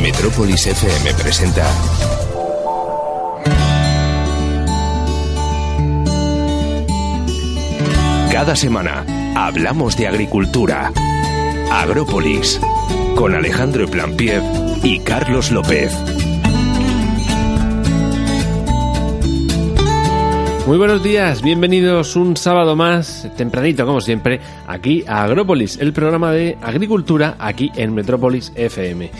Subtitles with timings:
[0.00, 1.66] Metrópolis FM presenta
[8.36, 10.92] Cada semana hablamos de agricultura.
[11.72, 12.60] Agrópolis
[13.16, 14.42] con Alejandro Plampiev
[14.82, 15.90] y Carlos López.
[20.66, 26.32] Muy buenos días, bienvenidos un sábado más, tempranito como siempre, aquí a Agrópolis, el programa
[26.32, 29.10] de agricultura aquí en Metrópolis FM.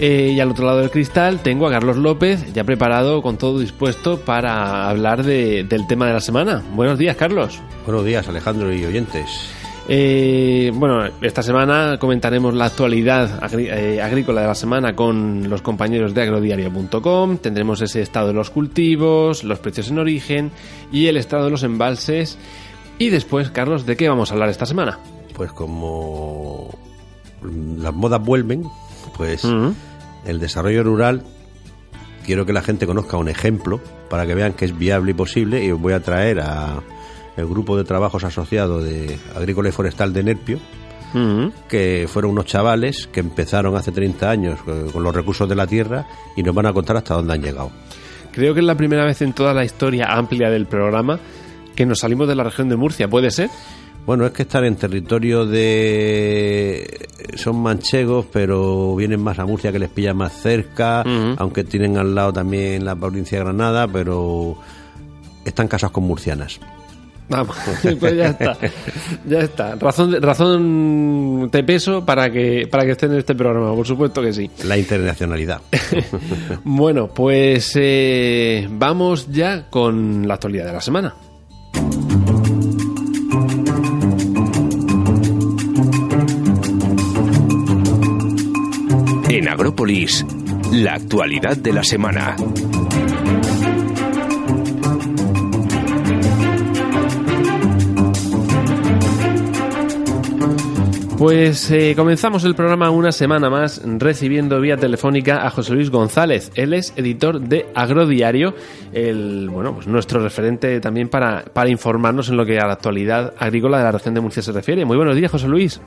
[0.00, 3.60] Eh, y al otro lado del cristal tengo a Carlos López, ya preparado, con todo
[3.60, 6.62] dispuesto para hablar de- del tema de la semana.
[6.74, 7.60] Buenos días, Carlos.
[7.86, 9.50] Buenos días, Alejandro y oyentes.
[9.90, 16.12] Eh, bueno, esta semana comentaremos la actualidad eh, agrícola de la semana con los compañeros
[16.12, 17.38] de agrodiario.com.
[17.38, 20.50] Tendremos ese estado de los cultivos, los precios en origen
[20.92, 22.38] y el estado de los embalses.
[22.98, 24.98] Y después, Carlos, ¿de qué vamos a hablar esta semana?
[25.34, 26.68] Pues como
[27.42, 28.64] las modas vuelven,
[29.16, 29.46] pues
[30.26, 31.22] el desarrollo rural,
[32.26, 35.64] quiero que la gente conozca un ejemplo para que vean que es viable y posible
[35.64, 36.82] y os voy a traer a
[37.38, 40.58] el grupo de trabajos asociado de Agrícola y Forestal de Nerpio,
[41.68, 45.66] que fueron unos chavales que empezaron hace 30 años eh, con los recursos de la
[45.66, 47.70] tierra y nos van a contar hasta dónde han llegado.
[48.32, 51.18] Creo que es la primera vez en toda la historia amplia del programa
[51.74, 53.48] que nos salimos de la región de Murcia, ¿puede ser?
[54.04, 57.08] Bueno, es que están en territorio de...
[57.36, 61.02] Son manchegos, pero vienen más a Murcia que les pilla más cerca,
[61.36, 64.56] aunque tienen al lado también la provincia de Granada, pero
[65.44, 66.58] están casados con murcianas.
[67.28, 67.56] Vamos,
[68.00, 68.56] pues ya está.
[69.26, 69.74] Ya está.
[69.76, 74.22] Razón, de- razón de peso para que, para que estén en este programa, por supuesto
[74.22, 74.50] que sí.
[74.64, 75.60] La internacionalidad.
[76.64, 81.14] Bueno, pues eh, vamos ya con la actualidad de la semana.
[89.28, 90.24] en Agrópolis
[90.72, 92.36] la actualidad de la semana.
[101.18, 106.52] Pues eh, comenzamos el programa una semana más recibiendo vía telefónica a José Luis González.
[106.54, 108.54] Él es editor de Agrodiario,
[108.92, 113.34] el, bueno, pues nuestro referente también para, para informarnos en lo que a la actualidad
[113.36, 114.84] agrícola de la región de Murcia se refiere.
[114.84, 115.80] Muy buenos días, José Luis.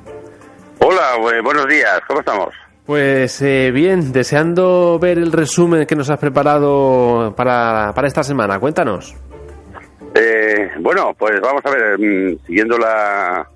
[0.80, 2.50] Hola, bu- buenos días, ¿cómo estamos?
[2.86, 8.60] Pues eh, bien, deseando ver el resumen que nos has preparado para, para esta semana.
[8.60, 9.16] Cuéntanos.
[10.14, 13.48] Eh, bueno, pues vamos a ver, mm, siguiendo la,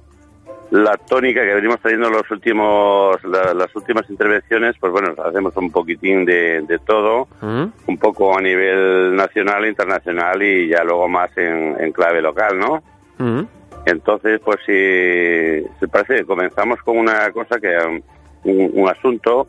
[0.72, 5.72] la tónica que venimos trayendo los últimos, la- las últimas intervenciones, pues bueno, hacemos un
[5.72, 7.66] poquitín de, de todo, ¿Mm?
[7.88, 12.84] un poco a nivel nacional, internacional y ya luego más en, en clave local, ¿no?
[13.20, 13.44] ¿Mm?
[13.86, 18.02] Entonces, pues si se parece, comenzamos con una cosa que um,
[18.46, 19.48] un, un asunto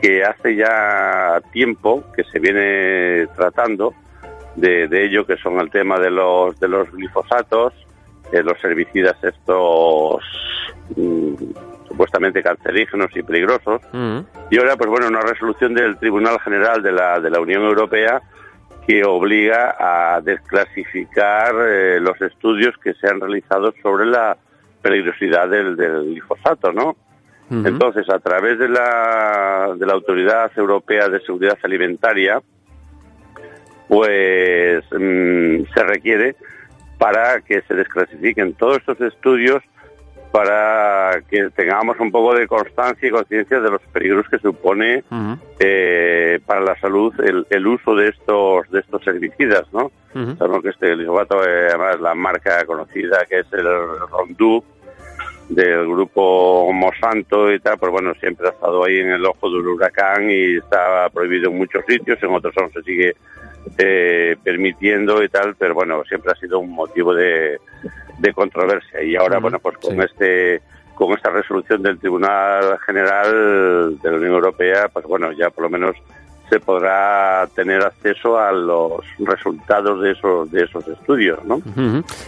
[0.00, 3.94] que hace ya tiempo que se viene tratando
[4.56, 7.72] de, de ello, que son el tema de los de los glifosatos,
[8.32, 10.22] eh, los herbicidas estos
[10.96, 11.34] mm,
[11.88, 13.82] supuestamente cancerígenos y peligrosos.
[13.92, 14.18] ¿Mm?
[14.50, 18.22] Y ahora, pues bueno, una resolución del Tribunal General de la, de la Unión Europea
[18.86, 24.36] que obliga a desclasificar eh, los estudios que se han realizado sobre la
[24.80, 26.96] peligrosidad del, del glifosato, ¿no?
[27.50, 32.40] Entonces, a través de la, de la Autoridad Europea de Seguridad Alimentaria,
[33.88, 36.34] pues mm, se requiere
[37.02, 39.60] para que se desclasifiquen todos estos estudios
[40.30, 45.02] para que tengamos un poco de constancia y conciencia de los peligros que supone
[45.58, 49.90] eh, para la salud el, el uso de estos de estos herbicidas, ¿no?
[50.38, 53.66] Sabemos que este glifosato, eh, además la marca conocida que es el
[54.08, 54.64] Roundup
[55.48, 59.66] del grupo Monsanto y tal, pues bueno, siempre ha estado ahí en el ojo del
[59.66, 63.16] huracán y está prohibido en muchos sitios, en otros aún se sigue
[63.78, 67.58] eh, permitiendo y tal, pero bueno, siempre ha sido un motivo de,
[68.18, 70.00] de controversia y ahora, bueno, pues con sí.
[70.00, 70.62] este
[70.94, 75.70] con esta resolución del Tribunal General de la Unión Europea, pues bueno, ya por lo
[75.70, 75.96] menos
[76.52, 81.62] se podrá tener acceso a los resultados de esos de esos estudios, ¿no?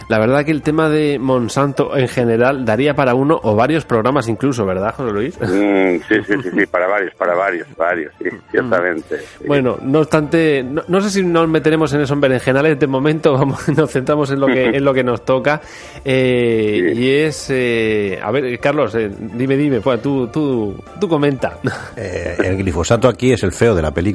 [0.09, 4.27] La verdad que el tema de Monsanto en general daría para uno o varios programas
[4.27, 5.39] incluso, ¿verdad, José Luis?
[5.39, 9.19] Mm, sí, sí, sí, sí, para varios, para varios, varios, sí, ciertamente.
[9.45, 13.91] Bueno, no obstante, no, sé si nos meteremos en esos berenjenales de momento, vamos, nos
[13.91, 15.61] centramos en lo que en lo que nos toca
[16.03, 21.59] eh, y es, eh, a ver, Carlos, eh, dime, dime, pues, tú, tú, tú comenta.
[21.95, 24.14] el glifosato aquí es el feo de la película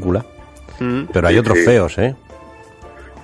[0.79, 1.05] Mm.
[1.12, 2.14] Pero hay otros feos, ¿eh?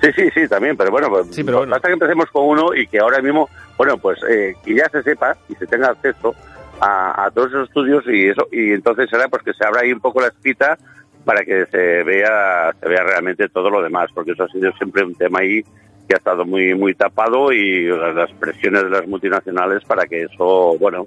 [0.02, 1.26] Sí, sí, sí, también, pero bueno, pues,
[1.68, 5.02] basta que empecemos con uno y que ahora mismo, bueno, pues eh, que ya se
[5.02, 6.34] sepa y se tenga acceso
[6.80, 10.00] a, todos esos estudios y eso, y entonces será pues que se abra ahí un
[10.00, 10.76] poco la escrita
[11.24, 15.02] para que se vea, se vea realmente todo lo demás, porque eso ha sido siempre
[15.02, 15.62] un tema ahí
[16.06, 20.76] que ha estado muy, muy tapado y las presiones de las multinacionales para que eso,
[20.78, 21.06] bueno,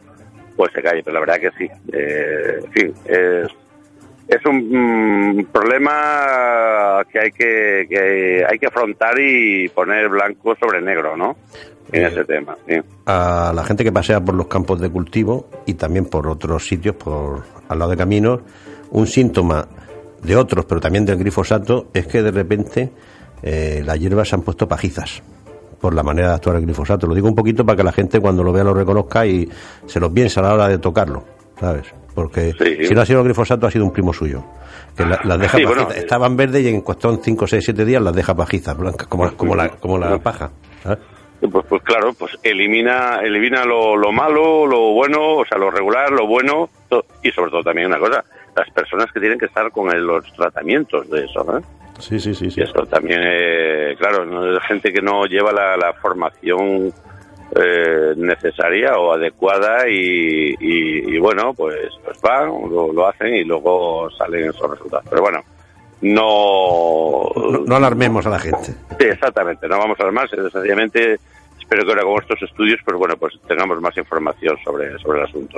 [0.58, 3.48] pues se calle, pero la verdad que sí, eh, en fin, es
[4.30, 11.18] es un mm, problema que hay que, hay que afrontar y poner blanco sobre negro,
[11.18, 11.36] ¿no?
[11.92, 12.56] En ese tema.
[13.08, 16.96] A la gente que pasea por los campos de cultivo y también por otros sitios,
[16.96, 18.42] por al lado de caminos,
[18.92, 19.68] un síntoma
[20.22, 22.92] de otros, pero también del glifosato, es que de repente
[23.42, 25.24] eh, las hierbas se han puesto pajizas
[25.82, 27.08] por la manera de actuar el glifosato.
[27.08, 29.50] Lo digo un poquito para que la gente cuando lo vea lo reconozca y
[29.88, 31.24] se lo piense a la hora de tocarlo,
[31.60, 31.92] ¿sabes?
[32.20, 32.52] Porque
[32.86, 34.44] si no ha sido el glifosato ha sido un primo suyo.
[34.98, 35.58] Que las deja
[35.96, 39.56] estaban verdes y en cuestión 5, 6, 7 días las deja pajizas blancas, como, como,
[39.56, 40.52] la, como la paja.
[41.40, 46.12] Pues, pues claro, pues elimina, elimina lo, lo malo, lo bueno, o sea, lo regular,
[46.12, 46.70] lo bueno,
[47.24, 51.10] y sobre todo también una cosa, las personas que tienen que estar con los tratamientos
[51.10, 51.62] de eso, ¿eh?
[52.00, 52.52] Sí, sí, sí.
[52.52, 52.60] sí.
[52.60, 56.92] Y eso también, eh, claro, no gente que no lleva la, la formación
[57.56, 64.70] eh, necesaria o adecuada y, bueno, pues, pues van, lo, hacen y luego salen esos
[64.70, 65.06] resultados.
[65.10, 65.44] Pero bueno,
[66.02, 67.30] no...
[67.66, 68.74] No, alarmemos a la gente.
[69.00, 71.20] Sí, exactamente, no vamos a alarmar, sencillamente
[71.70, 75.26] espero que ahora con estos estudios, pues bueno, pues tengamos más información sobre, sobre el
[75.26, 75.58] asunto.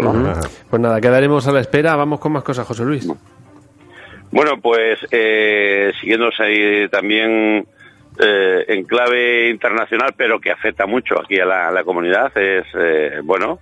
[0.69, 1.95] Pues nada, quedaremos a la espera.
[1.95, 3.07] Vamos con más cosas, José Luis.
[4.29, 7.65] Bueno, pues eh, siguiéndose ahí también
[8.19, 13.59] eh, en clave internacional, pero que afecta mucho aquí a la, comunidad, es, eh, bueno,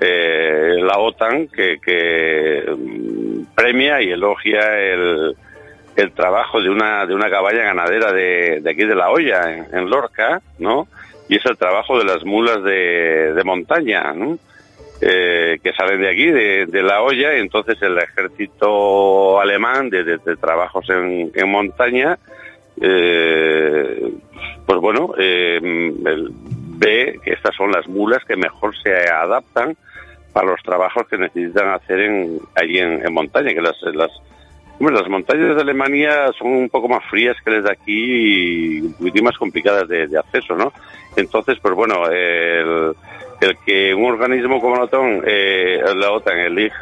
[0.00, 5.36] eh, la OTAN que, mm, premia y elogia el,
[5.96, 10.40] el, trabajo de una, de una cabaña ganadera de, aquí de La Hoya, en, Lorca,
[10.60, 10.86] ¿no?
[11.28, 14.38] Y es el trabajo de las mulas de, montaña, ¿no?
[15.00, 20.88] que salen de aquí, de, La Hoya, y entonces el ejército alemán de, de trabajos
[20.88, 22.16] en, en montaña
[22.80, 24.12] eh,
[24.66, 25.58] pues bueno, eh,
[26.78, 29.76] ve que estas son las mulas que mejor se adaptan
[30.32, 34.10] para los trabajos que necesitan hacer en, allí en, montaña, que las, las,
[34.78, 39.24] las montañas de Alemania son un poco más frías que las de aquí y un
[39.24, 40.72] más complicadas de, acceso, ¿no?
[41.16, 42.94] Entonces, pues bueno, el,
[43.40, 46.38] el que un organismo como la OTAN, eh, la OTAN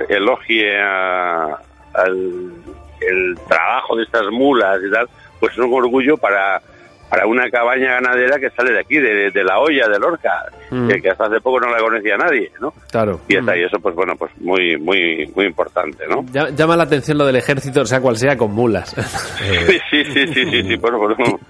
[0.08, 2.52] elogie al,
[3.00, 5.08] el trabajo de estas mulas y tal,
[5.40, 6.60] pues es un orgullo para,
[7.08, 10.88] para una cabaña ganadera que sale de aquí, de, la olla de Lorca, mm.
[11.00, 12.72] que, hasta hace poco no la conocía nadie, ¿no?
[12.90, 13.20] Claro.
[13.28, 16.24] Y, está, y eso, pues bueno, pues muy, muy, muy importante, ¿no?
[16.50, 18.90] Llama la atención lo del ejército, sea cual sea, con mulas.
[19.38, 20.78] sí, sí, sí, sí, sí,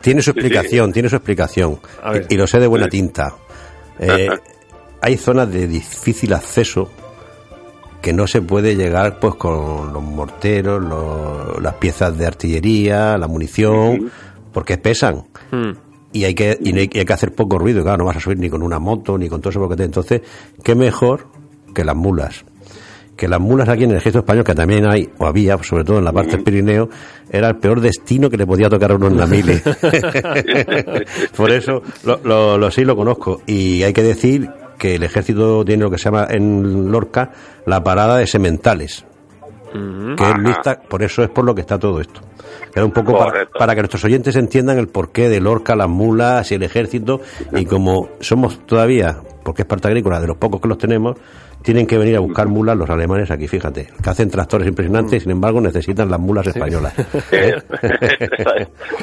[0.01, 1.79] Tiene su explicación, tiene su explicación.
[2.29, 3.33] Y, lo sé de buena tinta.
[3.99, 4.29] Eh,
[5.01, 6.91] hay zonas de difícil acceso
[8.07, 10.81] que no se puede llegar pues con los morteros,
[11.61, 14.13] las piezas de artillería, la munición,
[14.53, 15.25] porque pesan.
[15.51, 15.73] Hmm.
[16.13, 18.49] Y hay, que, y hay que hacer poco ruido, claro, no vas a subir ni
[18.49, 20.23] con una moto, ni con todo eso, porque entonces,
[20.63, 21.27] ¿qué mejor
[21.75, 22.45] que las mulas?
[23.17, 25.99] que las mulas aquí en el ejército español, que también hay, o había, sobre todo
[25.99, 26.89] en la parte del Pirineo,
[27.29, 29.55] era el peor destino que le podía tocar a uno en la mili.
[31.37, 33.41] Por eso lo, lo, sí lo conozco.
[33.47, 37.31] Y hay que decir que el ejército tiene lo que se llama en Lorca
[37.65, 39.05] la parada de sementales,
[39.73, 42.21] que es lista, por eso es por lo que está todo esto.
[42.75, 43.19] Era un poco
[43.59, 47.21] para, que nuestros oyentes entiendan el porqué de Lorca, las mulas y el ejército,
[47.53, 51.17] y como somos todavía, porque es parte agrícola, de los pocos que los tenemos,
[51.63, 55.21] tienen que venir a buscar mulas los alemanes aquí, fíjate, que hacen tractores impresionantes y
[55.21, 56.93] sin embargo necesitan las mulas españolas.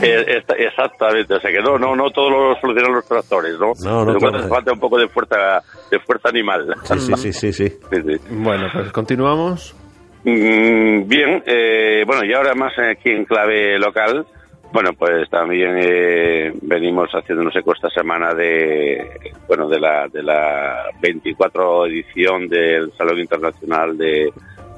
[0.02, 3.72] Exactamente, o sea que no, no, no todos los solucionan los tractores, ¿no?
[3.86, 4.18] No, no.
[4.18, 6.76] Hace falta un poco de fuerza, de fuerza animal.
[6.84, 7.72] Sí, sí, sí, sí.
[8.30, 9.74] Bueno, pues continuamos.
[10.26, 14.26] Mm, bien, eh, bueno, y ahora más aquí en clave local,
[14.74, 20.24] bueno, pues también eh, venimos haciendo, no sé, esta semana de, bueno, de la, de
[20.24, 24.34] la 24 edición del Salón Internacional de,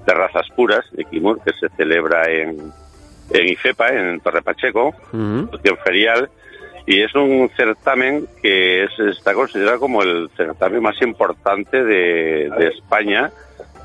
[0.06, 2.72] Razas Puras de Kimur, que se celebra en,
[3.32, 5.48] en IFEPA, en Torre Pacheco, uh
[5.84, 6.30] ferial,
[6.86, 13.32] y es un certamen que es, está considerado como el certamen más importante de, España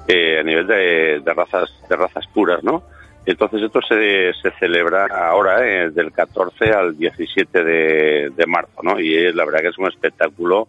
[0.09, 2.83] eh, a nivel de, razas de razas puras, ¿no?
[3.31, 8.99] Entonces esto se, se celebra ahora eh, del 14 al 17 de, de marzo, ¿no?
[8.99, 10.67] Y la verdad que es un espectáculo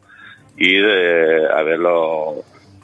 [0.57, 2.43] ir eh, a verlo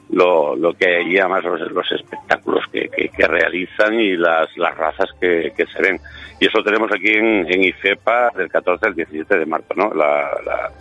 [0.09, 5.09] lo, lo que hay además los, los espectáculos que, que, realizan y las, las razas
[5.21, 5.99] que, que se ven.
[6.39, 9.93] Y eso tenemos aquí en, en IFEPA del 14 al 17 de marzo, ¿no?
[9.93, 10.71] La, la,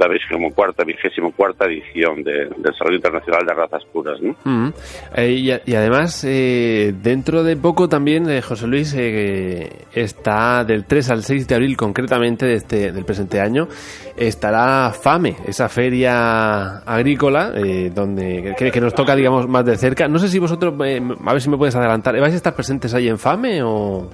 [0.00, 4.18] la vigésimo cuarta, vigésimo cuarta edición del Salón Internacional de Razas Puras.
[4.22, 4.34] ¿no?
[4.44, 4.72] Mm.
[5.14, 11.22] Eh, y, además, eh, dentro de poco también, eh, José Luis, está del 3 al
[11.22, 13.68] 6 de abril concretamente de este, del presente año,
[14.16, 17.52] estará FAME, esa feria agrícola,
[17.94, 20.08] donde que, que, nos toca, digamos, más de cerca.
[20.08, 23.08] No sé si vosotros, a ver si me puedes adelantar, ¿vais a estar presentes ahí
[23.08, 24.08] en FAME o...?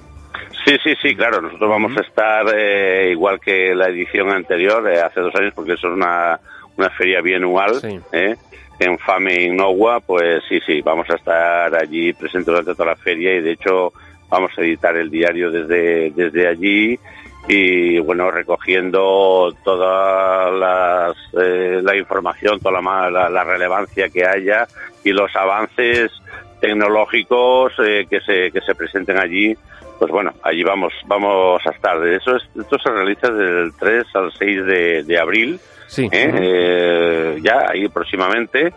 [0.67, 1.41] Sí, sí, sí, claro.
[1.41, 5.73] Nosotros vamos a estar eh, igual que la edición anterior, eh, hace dos años, porque
[5.73, 6.37] eso es una,
[6.75, 7.79] una feria bianual.
[8.11, 8.35] Eh,
[8.77, 13.33] en FAME Innova, pues sí, sí, vamos a estar allí presentes durante toda la feria
[13.35, 13.93] y de hecho
[14.27, 16.99] vamos a editar el diario desde, desde allí
[17.47, 24.67] y bueno, recogiendo toda las, la información, toda la, la, relevancia que haya
[25.03, 26.11] y los avances
[26.59, 29.55] tecnológicos que, se, que se presenten allí
[29.97, 32.05] pues bueno, allí vamos, vamos a estar.
[32.07, 34.65] Eso esto se realiza del 3 al 6
[35.05, 36.07] de, abril, sí.
[36.11, 36.31] ¿eh?
[36.33, 38.71] Eh, ya ahí próximamente,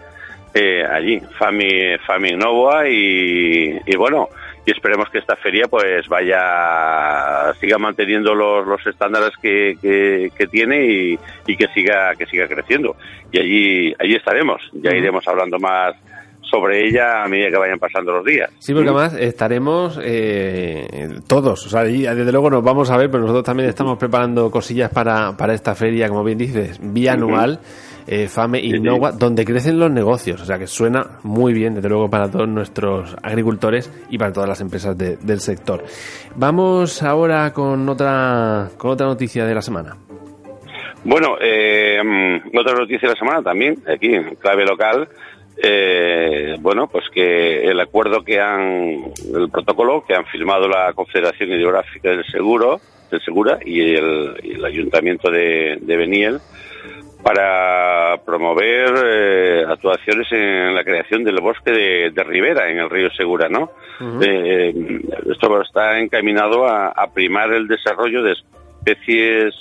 [0.55, 4.29] eh, allí, Fami, Fami Novoa y, bueno,
[4.65, 9.77] y esperemos que esta feria pues vaya, siga manteniendo los, los estándares que,
[10.37, 12.97] que, tiene y, y, que siga, que siga creciendo.
[13.33, 15.95] Y allí, allí estaremos, ya iremos hablando más
[16.50, 18.50] sobre ella a medida que vayan pasando los días.
[18.59, 23.23] Sí, porque además estaremos eh, todos, o sea, desde luego nos vamos a ver, pero
[23.23, 27.61] nosotros también estamos preparando cosillas para, para esta feria, como bien dices, bianual.
[28.07, 30.40] Eh, Fame Innova, donde crecen los negocios.
[30.40, 34.49] O sea que suena muy bien, desde luego, para todos nuestros agricultores y para todas
[34.49, 35.85] las empresas del sector.
[36.35, 39.97] Vamos ahora con otra, con otra noticia de la semana.
[41.04, 45.09] Bueno, eh, mm, otra noticia de la semana también, aquí en clave local,
[45.62, 51.50] eh, bueno, pues que el acuerdo que han, el protocolo que han firmado la Confederación
[51.50, 56.38] Hidrográfica del Seguro, del Segura y el, Ayuntamiento de, Beniel
[57.23, 63.49] para promover eh, actuaciones en la creación del bosque de, ribera en el río Segura,
[63.50, 63.71] ¿no?
[64.23, 64.73] Eh,
[65.31, 69.55] esto está encaminado a, primar el desarrollo de especies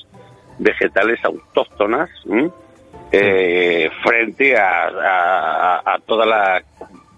[0.60, 2.10] vegetales autóctonas
[3.12, 6.28] eh, frente a, a, todos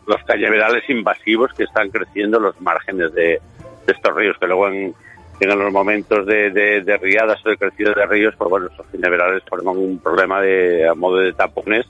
[0.07, 3.41] los cañaverales invasivos que están creciendo los márgenes de,
[3.87, 4.93] estos ríos, que luego en,
[5.41, 9.75] los momentos de, de, riadas o de crecido de ríos, pues bueno, estos cañaverales forman
[9.77, 11.85] un problema de a modo de tapones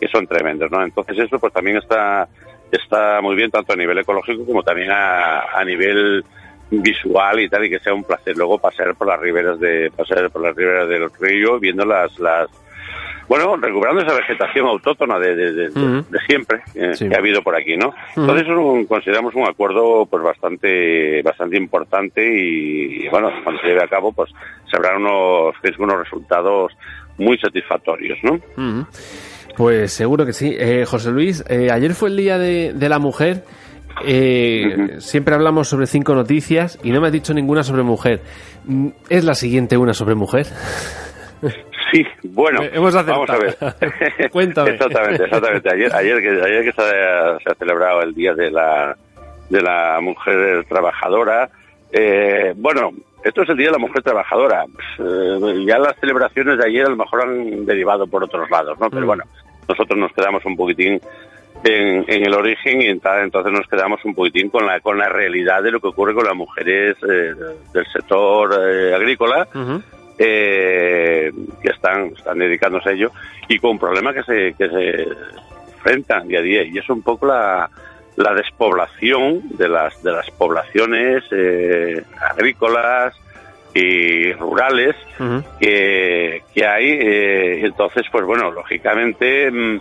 [0.00, 0.82] que son tremendos, ¿no?
[0.82, 2.28] Entonces eso pues también está
[2.70, 6.24] está muy bien tanto a nivel ecológico como también a, a nivel
[6.68, 10.28] visual y tal y que sea un placer luego pasear por las riberas de pasar
[10.30, 12.48] por las riberas del río viendo las las
[13.28, 15.70] bueno, recuperando esa vegetación autóctona de, de,
[16.28, 17.92] siempre eh, que ha habido por aquí, ¿no?
[18.16, 18.46] Entonces
[18.88, 24.30] consideramos un acuerdo pues bastante bastante importante y, bueno, cuando se lleve a cabo pues
[24.70, 26.72] se habrán unos, unos resultados
[27.18, 28.86] muy satisfactorios, ¿no?
[29.56, 30.54] Pues seguro que sí.
[30.58, 33.44] Eh, José Luis, eh, ayer fue el Día de, de la Mujer.
[34.98, 38.20] Siempre hablamos sobre cinco noticias y no me has dicho ninguna sobre mujer.
[38.66, 40.46] Mm, ¿Es la siguiente una sobre mujer?
[41.92, 42.94] Sí, bueno, eh, vamos
[43.30, 43.56] a ver.
[44.30, 44.70] Cuéntame.
[44.70, 45.70] exactamente, exactamente.
[45.72, 48.96] Ayer, ayer que, ayer que se, ha, celebrado el Día de la,
[49.48, 51.48] de la Mujer Trabajadora,
[51.92, 52.90] eh, bueno,
[53.22, 54.64] esto es el Día de la Mujer Trabajadora.
[54.98, 58.90] Eh, ya las celebraciones de ayer a lo mejor han derivado por otros lados, ¿no?
[58.90, 59.06] Pero mm.
[59.06, 59.24] bueno,
[59.68, 61.00] nosotros nos quedamos un poquitín
[61.64, 65.62] en, en, el origen y entonces nos quedamos un poquitín con la con la realidad
[65.62, 68.52] de lo que ocurre con las mujeres del sector
[68.94, 69.48] agrícola
[70.18, 71.30] eh,
[71.62, 73.12] que están, están dedicándose a ello
[73.48, 75.08] y con problemas que se, que se
[75.74, 76.62] enfrentan día a día.
[76.64, 77.70] Y es un poco la,
[78.16, 83.14] la despoblación de las, de las poblaciones eh, agrícolas
[83.74, 84.96] y rurales
[85.60, 86.86] que, que, hay.
[86.86, 89.80] Eh, entonces, pues bueno, lógicamente mm,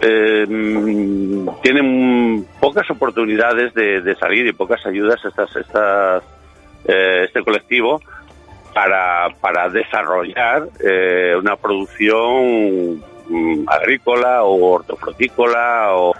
[0.00, 6.24] eh, mm, tienen pocas oportunidades de, de, salir y pocas ayudas estas, estas,
[6.86, 8.00] este colectivo
[8.76, 16.12] para, para desarrollar eh, una producción mm, agrícola o hortofrutícola o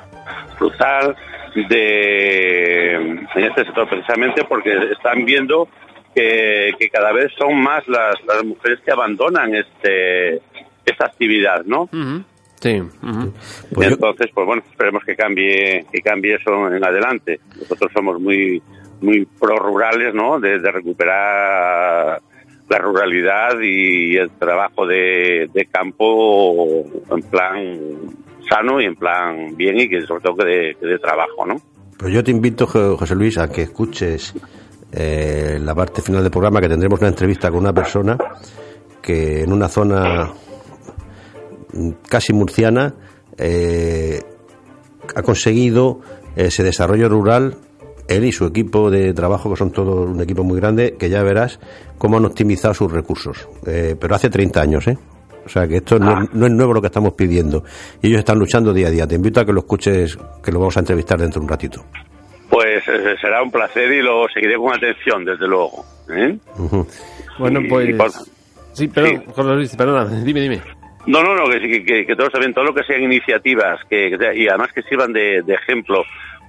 [0.56, 1.14] frutal
[1.68, 5.68] de en este sector precisamente porque están viendo
[6.14, 10.40] que, que cada vez son más las, las mujeres que abandonan este
[10.86, 11.90] esta actividad, ¿no?
[12.58, 12.82] Sí.
[13.74, 17.40] Pues Entonces, pues bueno, esperemos que cambie, que cambie eso en adelante.
[17.58, 18.62] Nosotros somos muy,
[19.00, 20.40] muy pro rurales, ¿no?
[20.40, 22.22] De, recuperar
[22.68, 27.76] la ruralidad y el trabajo de, campo en plan
[28.48, 31.56] sano y en plan bien y que sobre todo que de, trabajo, ¿no?
[31.98, 34.34] Pues yo te invito, José Luis, a que escuches
[34.92, 38.18] eh, la parte final del programa, que tendremos una entrevista con una persona
[39.00, 40.32] que en una zona
[42.08, 42.94] casi murciana
[43.38, 44.20] eh,
[45.14, 46.00] ha conseguido
[46.34, 47.56] ese desarrollo rural
[48.08, 51.22] él y su equipo de trabajo, que son todos un equipo muy grande, que ya
[51.22, 51.58] verás
[51.98, 53.48] cómo han optimizado sus recursos.
[53.66, 54.96] Eh, pero hace 30 años, ¿eh?
[55.44, 57.62] O sea, que esto no, es nuevo lo que estamos pidiendo.
[58.02, 59.06] Y ellos están luchando día a día.
[59.06, 61.84] Te invito a que lo escuches, que lo vamos a entrevistar dentro de un ratito.
[62.50, 65.84] Pues eh, será un placer y lo seguiré con atención, desde luego.
[67.38, 67.94] Bueno, pues...
[68.72, 69.22] Sí, perdón,
[69.78, 70.60] perdona, dime, dime.
[71.06, 74.48] No, no, no, que, que, que todos saben todo lo que sean iniciativas que, y
[74.48, 76.02] además que sirvan de, ejemplo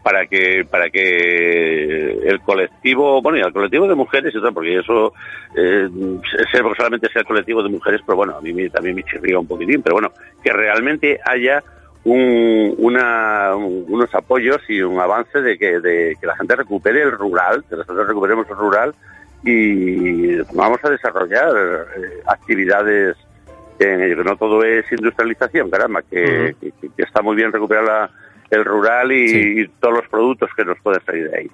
[0.08, 5.12] para que para que el colectivo, bueno, y el colectivo de mujeres, porque eso,
[5.54, 5.90] eh,
[6.78, 9.82] solamente sea el colectivo de mujeres, pero bueno, a mí también me chirría un poquitín,
[9.82, 11.62] pero bueno, que realmente haya
[12.06, 17.12] un, una, unos apoyos y un avance de que, de que la gente recupere el
[17.12, 18.96] rural, que nosotros recuperemos el rural
[19.44, 21.50] y vamos a desarrollar
[21.98, 23.18] eh, actividades
[23.78, 26.56] en ello, que no todo es industrialización, caramba, que,
[26.96, 28.10] está muy bien recuperar
[28.50, 31.50] el rural y, todos los productos que nos pueden salir de ahí.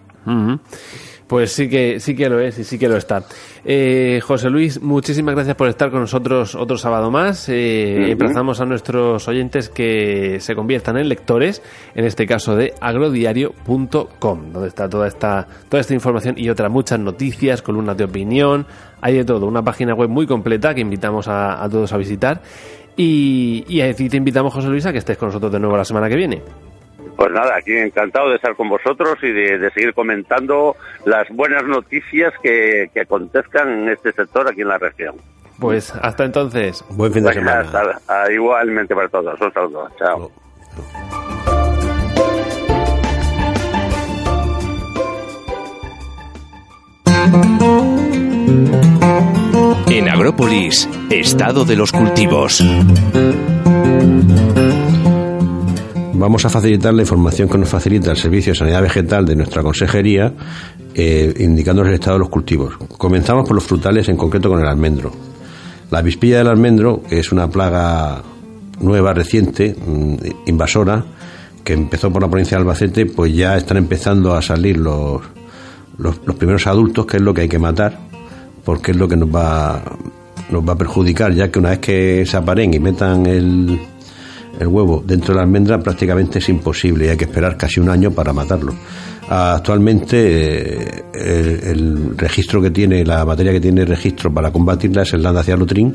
[1.28, 3.24] Pues sí que, sí que lo es y sí que lo está.
[3.66, 7.48] Eh, José Luis, muchísimas gracias por estar con nosotros otro sábado más.
[7.50, 11.64] Eh, Emplazamos a nuestros oyentes que se conviertan en lectores,
[11.96, 17.00] en este caso de agrodiario.com, donde está toda esta, toda esta información y otras muchas
[17.00, 18.68] noticias, columnas de opinión,
[19.02, 22.42] hay de todo, una página web muy completa que invitamos a, todos a visitar.
[22.96, 26.08] Y, y te invitamos, José Luis, a que estés con nosotros de nuevo la semana
[26.10, 26.44] que viene.
[27.16, 32.34] Pues nada, aquí encantado de estar con vosotros y de, seguir comentando las buenas noticias
[32.42, 35.16] que, acontezcan en este sector aquí en la región.
[35.60, 36.84] Pues hasta entonces.
[36.90, 37.66] Buen fin de semana.
[38.32, 39.40] igualmente para todos.
[39.40, 39.90] Un saludo.
[39.98, 40.32] Chao.
[49.90, 52.62] En Agrópolis, estado de los cultivos
[56.24, 59.62] vamos a facilitar la información que nos facilita el Servicio de Sanidad Vegetal de nuestra
[59.62, 60.32] consejería,
[60.96, 62.78] eh, indicándonos el estado de los cultivos.
[62.98, 65.12] Comenzamos por los frutales, en concreto con el almendro.
[65.92, 68.24] La avispilla del almendro, que es una plaga
[68.80, 70.14] nueva, reciente, mm,
[70.46, 71.04] invasora,
[71.62, 75.22] que empezó por la provincia de Albacete, pues ya están empezando a salir los,
[75.98, 78.00] los, los primeros adultos, que es lo que hay que matar,
[78.64, 79.84] porque es lo que nos va,
[80.50, 83.78] nos va a perjudicar, ya que una vez que se aparen y metan el,
[84.60, 87.90] el huevo dentro de la almendra prácticamente es imposible y hay que esperar casi un
[87.90, 88.74] año para matarlo.
[89.30, 95.24] Actualmente eh, el, registro que tiene, la materia que tiene registro para combatirla es el
[95.24, 95.94] landacialotrin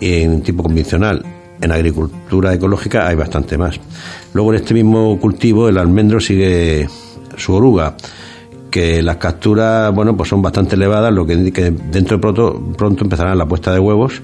[0.00, 1.24] en tipo convencional.
[1.60, 3.80] En agricultura ecológica hay bastante más.
[4.34, 6.86] Luego en este mismo cultivo el almendro sigue
[7.36, 7.96] su oruga
[8.70, 13.04] que las capturas bueno pues son bastante elevadas lo que, que dentro de pronto, pronto
[13.04, 14.20] empezarán la puesta de huevos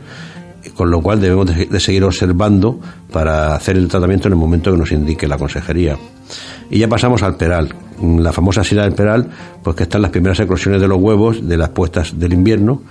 [0.75, 2.79] con lo cual debemos de, seguir observando
[3.13, 5.97] para hacer el tratamiento en el momento que nos indique la consejería.
[6.71, 9.29] Y ya pasamos al peral, la famosa sila del peral,
[9.63, 12.83] pues que están las primeras eclosiones de los huevos de las puestas del invierno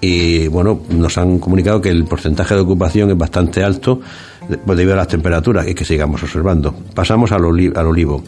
[0.00, 4.00] y bueno, nos han comunicado que el porcentaje de ocupación es bastante alto
[4.64, 6.72] pues, debido a las temperaturas y que sigamos observando.
[6.94, 8.22] Pasamos al, al olivo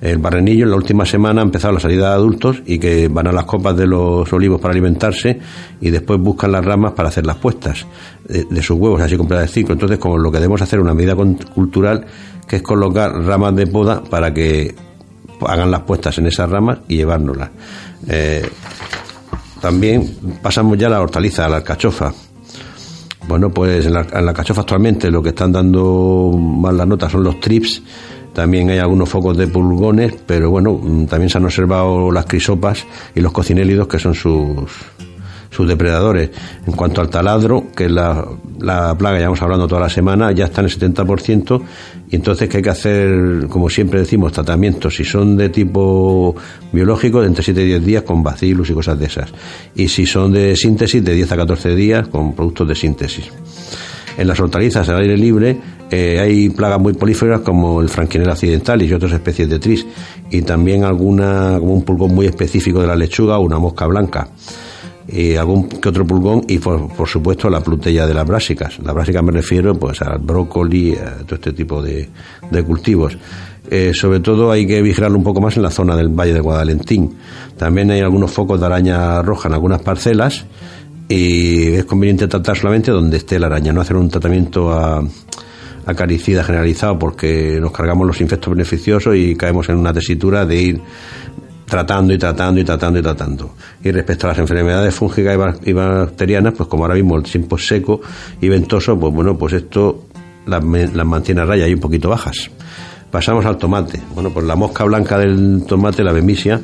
[0.00, 3.26] el barrenillo en la última semana ha empezado la salida de adultos y que van
[3.26, 5.38] a las copas de los olivos para alimentarse
[5.80, 7.86] y después buscan las ramas para hacer las puestas
[8.28, 9.72] de, sus huevos, así completar el ciclo.
[9.72, 11.14] Entonces, como lo que debemos hacer una medida
[11.54, 12.06] cultural
[12.46, 14.74] que es colocar ramas de poda para que
[15.46, 17.50] hagan las puestas en esas ramas y llevárnoslas.
[18.08, 18.48] Eh,
[19.60, 22.12] también pasamos ya a la hortaliza, a la alcachofa.
[23.26, 27.10] Bueno, pues en la, en la alcachofa actualmente lo que están dando más las notas
[27.10, 27.82] son los trips
[28.36, 32.84] también hay algunos focos de pulgones, pero bueno, mm, también se han observado las crisopas
[33.14, 34.68] y los cocinélidos, que son sus,
[35.48, 36.32] sus depredadores.
[36.66, 38.22] En cuanto al taladro, que es la,
[38.60, 41.62] la plaga, ya vamos hablando toda la semana, ya está en el 70%,
[42.10, 46.36] y entonces que hay que hacer, como siempre decimos, tratamientos, si son de tipo
[46.72, 49.32] biológico, de entre 7 y 10 días con bacillus y cosas de esas.
[49.74, 53.30] Y si son de síntesis, de 10 a 14 días con productos de síntesis.
[54.16, 55.56] En las hortalizas al aire libre
[55.90, 59.86] eh, hay plagas muy políferas como el franquinel accidentalis y otras especies de tris,
[60.30, 64.28] y también alguna, como un pulgón muy específico de la lechuga o una mosca blanca
[65.08, 68.78] y algún que otro pulgón y por, supuesto la plutella de las brásicas.
[68.80, 72.08] Las brásicas me refiero pues al brócoli, a todo este tipo de,
[72.50, 73.16] de cultivos.
[73.70, 76.40] Eh, sobre todo hay que vigilarlo un poco más en la zona del Valle de
[76.40, 77.16] Guadalentín.
[77.56, 80.44] También hay algunos focos de araña roja en algunas parcelas
[81.08, 85.02] y es conveniente tratar solamente donde esté la araña, no hacer un tratamiento a,
[85.86, 90.80] acaricida generalizado porque nos cargamos los infectos beneficiosos y caemos en una tesitura de ir
[91.64, 93.54] tratando y tratando y tratando y tratando.
[93.82, 97.66] Y respecto a las enfermedades fúngicas y bacterianas, pues como ahora mismo el tiempo es
[97.66, 98.00] seco
[98.40, 100.06] y ventoso, pues bueno, pues esto
[100.46, 102.50] las, mantiene a raya y un poquito bajas.
[103.10, 104.00] Pasamos al tomate.
[104.14, 106.60] Bueno, pues la mosca blanca del tomate, la bemisia,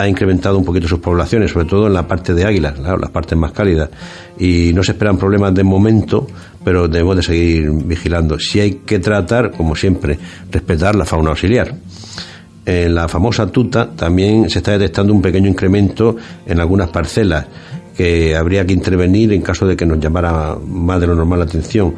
[0.00, 3.36] ha incrementado un poquito sus poblaciones, sobre todo en la parte de águilas, las partes
[3.36, 3.90] más cálidas.
[4.38, 6.26] Y no se esperan problemas de momento,
[6.64, 8.38] pero debemos de seguir vigilando.
[8.38, 10.18] Si hay que tratar, como siempre,
[10.50, 11.74] respetar la fauna auxiliar
[12.66, 17.46] en la famosa tuta también se está detectando un pequeño incremento en algunas parcelas
[17.96, 21.44] que habría que intervenir en caso de que nos llamara más de lo normal la
[21.46, 21.94] atención.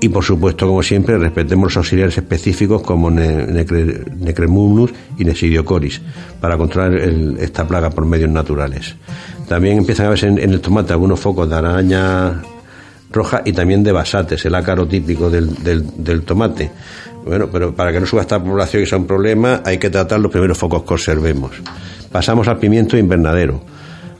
[0.00, 6.00] Y por supuesto, como siempre, respetemos los auxiliares específicos como Necremunus y Nesidiocoris
[6.40, 6.94] para controlar
[7.40, 8.94] esta plaga por medios naturales.
[9.48, 12.42] También empiezan a verse en, el tomate algunos focos de araña
[13.10, 16.70] roja y también de basates, el ácaro típico del, del tomate.
[17.24, 20.20] Bueno, pero para que no suba esta población y sea un problema, hay que tratar
[20.20, 21.52] los primeros focos que observemos.
[22.12, 23.60] Pasamos al pimiento invernadero.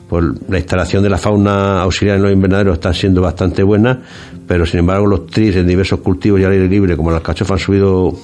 [0.09, 4.01] Pues la instalación de la fauna auxiliar en los invernaderos está siendo bastante buena,
[4.47, 7.61] pero sin embargo los tris en diversos cultivos y al aire libre, como las cachofas,
[7.61, 8.15] han subido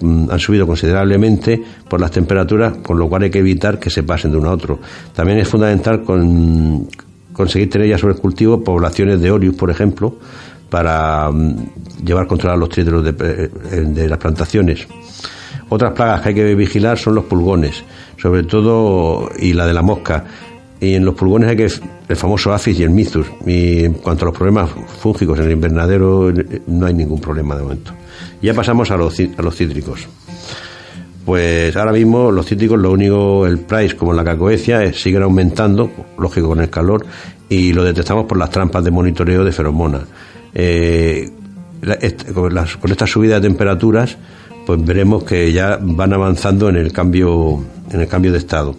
[0.00, 4.02] mm, han subido considerablemente por las temperaturas, con lo cual hay que evitar que se
[4.02, 4.78] pasen de uno a otro.
[5.14, 6.88] También es fundamental con,
[7.34, 10.16] conseguir tener ya sobre el cultivo poblaciones de Orius, por ejemplo,
[10.70, 14.88] para mm, llevar control a los tríteros de, eh, de las plantaciones.
[15.68, 17.84] Otras plagas que hay que vigilar son los pulgones,
[18.16, 20.24] sobre todo, y la de la mosca.
[20.82, 21.68] Y en los pulgones hay que
[22.08, 23.28] el famoso afis y el mizus.
[23.46, 24.68] Y en cuanto a los problemas
[25.00, 27.92] fúngicos en el invernadero, eh, no hay ningún problema de momento.
[28.42, 30.08] Ya pasamos a los, a los cítricos.
[31.24, 36.48] Pues ahora mismo los cítricos, lo único, el price como la cacoecia, siguen aumentando, lógico
[36.48, 37.06] con el calor,
[37.48, 40.02] y lo detectamos por las trampas de monitoreo de feromonas
[40.52, 41.30] eh,
[42.34, 44.16] con, esta subida de temperaturas,
[44.66, 48.76] pues veremos que ya van avanzando en el cambio, en el cambio de estado.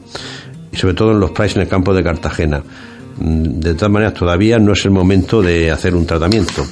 [0.73, 2.61] Y sobre todo en los prices en el campo de Cartagena.
[3.19, 6.65] Mm, de todas maneras, todavía no es el momento de hacer un tratamiento.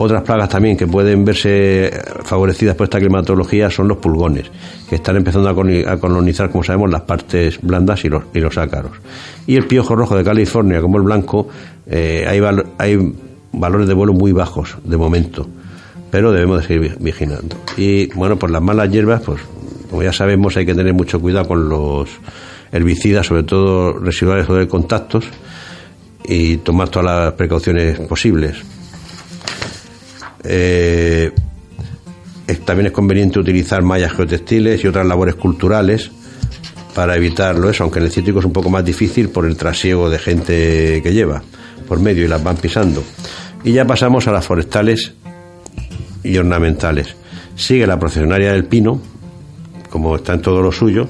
[0.00, 1.90] Otras plagas también que pueden verse
[2.22, 4.46] favorecidas por esta climatología son los pulgones,
[4.88, 8.92] que están empezando a colonizar, como sabemos, las partes blandas y los, y los ácaros.
[9.48, 11.48] Y el piojo rojo de California, como el blanco,
[11.88, 12.40] eh, hay,
[12.78, 13.12] hay
[13.52, 15.48] valores de vuelo muy bajos de momento,
[16.12, 17.56] pero debemos de seguir vigilando.
[17.76, 19.40] Y bueno, por las malas hierbas, pues
[19.90, 22.08] como ya sabemos, hay que tener mucho cuidado con los
[22.72, 25.24] herbicidas, sobre todo residuales o de contactos,
[26.24, 28.56] y tomar todas las precauciones posibles.
[30.44, 31.32] Eh,
[32.64, 36.10] también es conveniente utilizar mallas geotextiles y otras labores culturales
[36.94, 40.10] para evitarlo eso, aunque en el cítrico es un poco más difícil por el trasiego
[40.10, 41.42] de gente que lleva
[41.88, 43.02] por medio y las van pisando.
[43.64, 45.14] Y ya pasamos a las forestales
[46.22, 47.16] y ornamentales.
[47.56, 49.00] Sigue la procesionaria del pino,
[49.88, 51.08] como está en todo lo suyo.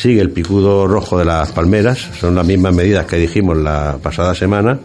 [0.00, 4.34] Sigue el picudo rojo de las palmeras, son las mismas medidas que dijimos la pasada
[4.34, 4.78] semana.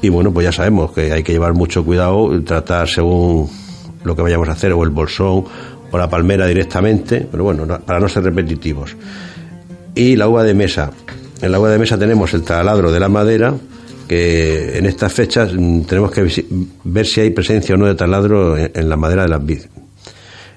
[0.00, 3.50] Y bueno, pues ya sabemos que hay que llevar mucho cuidado y tratar según
[4.04, 5.46] lo que vayamos a hacer, o el bolsón,
[5.90, 8.96] o la palmera directamente, pero bueno, para no ser repetitivos.
[9.96, 10.92] Y la uva de mesa,
[11.42, 13.52] en la agua de mesa tenemos el taladro de la madera,
[14.06, 18.56] que en estas fechas mm, tenemos que ver si hay presencia o no de taladro
[18.56, 19.62] en, la madera de las vid.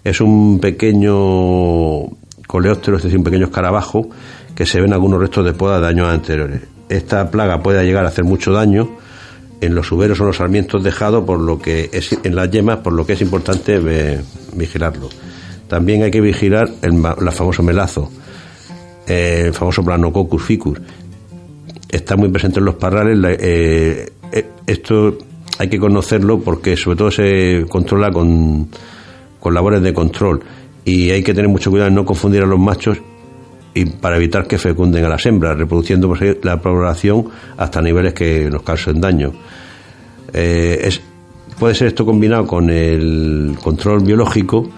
[0.03, 2.21] Es un pequeño
[2.53, 4.07] coleóptero, es decir, un pequeño escarabajo
[4.53, 6.61] que se ven algunos restos de poda de años anteriores.
[6.87, 8.91] Esta plaga puede llegar a hacer mucho daño
[9.59, 12.93] en los uberos o los sarmientos dejados, por lo que es en las yemas, por
[12.93, 13.79] lo que es importante
[14.53, 15.09] vigilarlo.
[15.67, 18.11] También hay que vigilar el, famoso melazo
[19.07, 20.79] el famoso Planococcus ficus,
[21.89, 23.17] está muy presente en los parrales.
[23.39, 25.17] Eh, eh, esto
[25.57, 28.69] hay que conocerlo porque sobre todo se controla con,
[29.39, 30.43] con labores de control
[30.85, 32.99] y hay que tener mucho cuidado en no confundir a los machos
[33.73, 37.25] y para evitar que fecunden a las hembras, reproduciendo la población
[37.57, 39.31] hasta niveles que nos causen daño.
[40.31, 41.01] Eh, es,
[41.57, 44.69] puede ser esto combinado con el control biológico,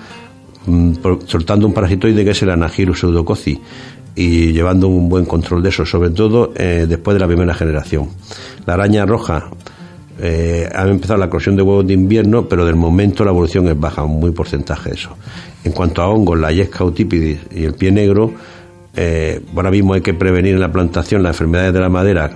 [0.66, 0.94] mm,
[1.26, 3.60] soltando un parasitoide que es el Anagirus pseudococi,
[4.16, 8.08] y llevando un buen control de eso, sobre todo eh, después de la primera generación.
[8.66, 9.50] La araña roja
[10.20, 13.78] eh, ha empezado la corrosión de huevos de invierno, pero del momento la evolución es
[13.78, 15.18] baja, un muy porcentaje de eso.
[15.66, 18.32] En cuanto a hongos, la yesca utipidis y el pie negro,
[18.96, 22.32] eh, ahora mismo hay que prevenir en la plantación las enfermedades de la madera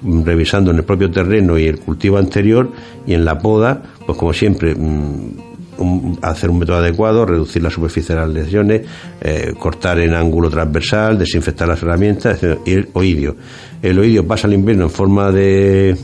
[0.00, 2.72] mm, revisando en el propio terreno y el cultivo anterior
[3.06, 5.52] y en la poda, pues como siempre, mm,
[6.22, 8.82] hacer un método adecuado, reducir la superficie de las lesiones,
[9.20, 13.36] eh, cortar en ángulo transversal, desinfectar las herramientas y el oidio.
[13.82, 15.96] El oidio pasa al invierno en forma de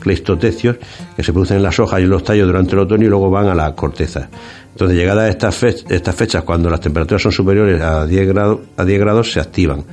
[0.00, 0.76] cleistotecios
[1.16, 3.30] que se producen en las hojas y en los tallos durante el otoño y luego
[3.30, 4.28] van a la corteza.
[4.72, 9.00] Entonces, llegadas estas, estas fechas, cuando las temperaturas son superiores a 10 grados, a 10
[9.00, 9.84] grados, se activan.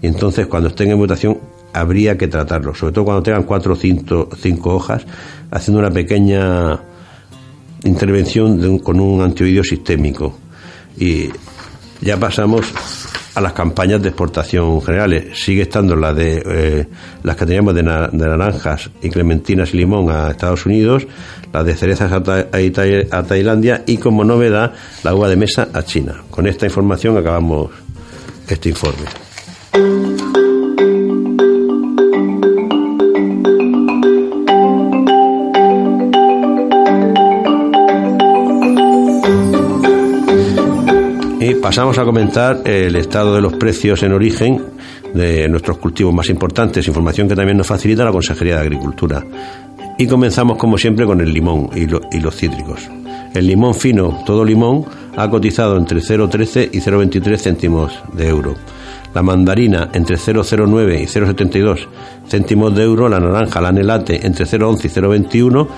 [0.00, 1.38] Y entonces, cuando estén en mutación,
[1.72, 5.04] habría que tratarlos, sobre todo cuando tengan 4 o 5 hojas,
[5.50, 6.80] haciendo una pequeña
[7.84, 10.38] intervención con un antioidio sistémico.
[10.96, 11.30] Y
[12.00, 12.72] ya pasamos
[13.38, 15.38] a las campañas de exportación generales.
[15.40, 16.86] Sigue estando la de eh,
[17.22, 21.06] las que teníamos de, naranjas y clementinas y limón a Estados Unidos,
[21.52, 24.72] las de cerezas a, Tailandia y como novedad
[25.04, 26.16] la uva de mesa a China.
[26.32, 27.70] Con esta información acabamos
[28.48, 29.27] este informe.
[41.68, 44.58] Pasamos a comentar el estado de los precios en origen
[45.12, 49.22] de nuestros cultivos más importantes, información que también nos facilita la Consejería de Agricultura.
[49.98, 52.88] Y comenzamos como siempre con el limón y, los cítricos.
[53.34, 58.54] El limón fino, todo limón, ha cotizado entre 0,13 y 0,23 céntimos de euro
[59.14, 61.86] la mandarina entre 0,09 y 0,72
[62.28, 65.68] céntimos de euro, la naranja, la Nelate entre 0,11 y 0,21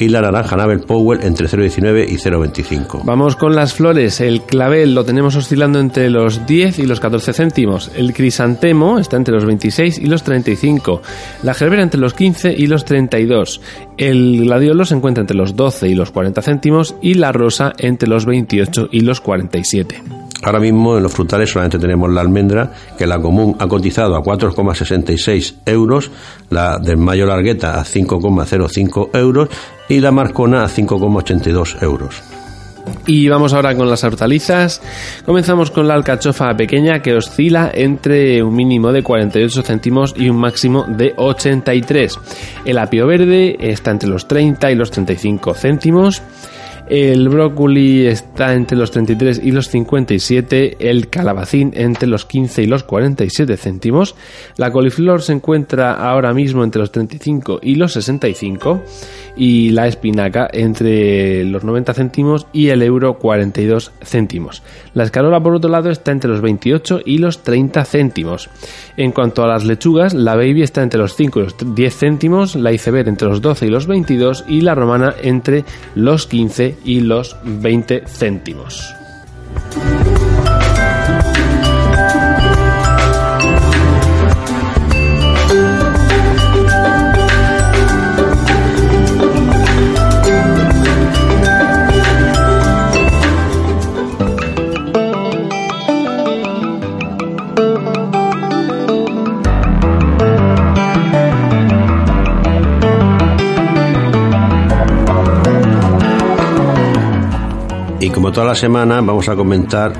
[0.00, 3.02] y la naranja Nabel Powell entre 0,19 y 0,25.
[3.04, 4.20] Vamos con las flores.
[4.20, 7.90] El clavel lo tenemos oscilando entre los 10 y los 14 céntimos.
[7.94, 11.02] El crisantemo está entre los 26 y los 35.
[11.42, 13.60] La gerbera entre los 15 y los 32.
[13.98, 18.08] El gladiolo se encuentra entre los 12 y los 40 céntimos y la rosa entre
[18.08, 20.02] los 28 y los 47.
[20.42, 24.22] Ahora mismo en los frutales solamente tenemos la almendra, que la común ha cotizado a
[24.22, 26.10] 4,66 euros,
[26.48, 29.50] la del mayo largueta a 5,05 euros
[29.90, 32.22] y la marcona a 5,82 euros.
[33.06, 34.80] Y vamos ahora con las hortalizas.
[35.26, 40.36] Comenzamos con la alcachofa pequeña que oscila entre un mínimo de 48 céntimos y un
[40.36, 42.18] máximo de 83.
[42.64, 46.22] El apio verde está entre los 30 y los 35 céntimos.
[46.90, 52.66] El brócoli está entre los 33 y los 57, el calabacín entre los 15 y
[52.66, 54.16] los 47 céntimos,
[54.56, 58.82] la coliflor se encuentra ahora mismo entre los 35 y los 65
[59.36, 64.64] y la espinaca entre los 90 céntimos y el euro 42 céntimos.
[64.92, 68.50] La escarola por otro lado está entre los 28 y los 30 céntimos.
[68.96, 72.56] En cuanto a las lechugas, la baby está entre los 5 y los 10 céntimos,
[72.56, 76.79] la iceberg entre los 12 y los 22 y la romana entre los 15 y
[77.00, 78.94] los 20 céntimos.
[108.20, 109.94] Como toda la semana vamos a comentar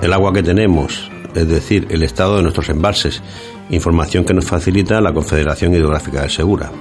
[0.00, 3.22] el agua que tenemos, es decir, el estado de nuestros embalses,
[3.68, 6.72] información que nos facilita la Confederación Hidrográfica del Segura.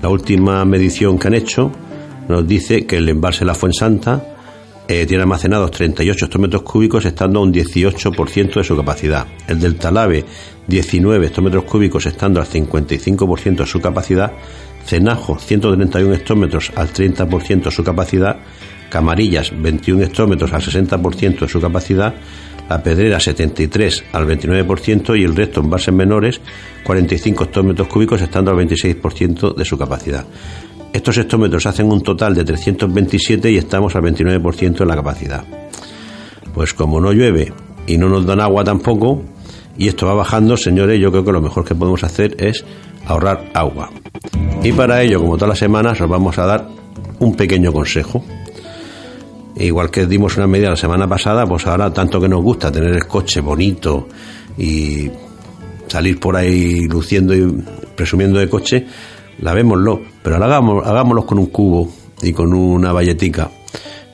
[0.00, 1.70] La última medición que han hecho
[2.26, 4.24] nos dice que el embalse La Fuensanta
[4.88, 9.26] eh, tiene almacenados 38 hectómetros cúbicos, estando a un 18% de su capacidad.
[9.46, 10.24] El del Talave,
[10.66, 14.32] 19 hectómetros cúbicos, estando al 55% de su capacidad.
[14.86, 18.38] Cenajo, 131 hectómetros al 30% de su capacidad
[18.94, 22.14] Camarillas 21 hectómetros al 60% de su capacidad,
[22.68, 26.40] la Pedrera 73 al 29% y el resto en bases menores
[26.84, 30.24] 45 hectómetros cúbicos estando al 26% de su capacidad.
[30.92, 35.42] Estos hectómetros hacen un total de 327 y estamos al 29% de la capacidad.
[36.54, 37.52] Pues como no llueve
[37.88, 39.24] y no nos dan agua tampoco,
[39.76, 42.64] y esto va bajando, señores, yo creo que lo mejor que podemos hacer es
[43.06, 43.90] ahorrar agua.
[44.62, 46.68] Y para ello, como todas las semanas, os vamos a dar
[47.18, 48.24] un pequeño consejo.
[49.56, 52.92] Igual que dimos una medida la semana pasada, pues ahora tanto que nos gusta tener
[52.94, 54.08] el coche bonito
[54.58, 55.10] y
[55.86, 57.62] salir por ahí luciendo y
[57.94, 58.86] presumiendo de coche,
[59.38, 61.88] lavémoslo, pero ahora hagamos, hagámoslo con un cubo
[62.22, 63.50] y con una valletica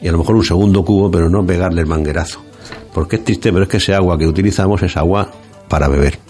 [0.00, 2.42] y a lo mejor un segundo cubo, pero no pegarle el manguerazo.
[2.92, 5.30] Porque es triste, pero es que ese agua que utilizamos es agua
[5.68, 6.29] para beber.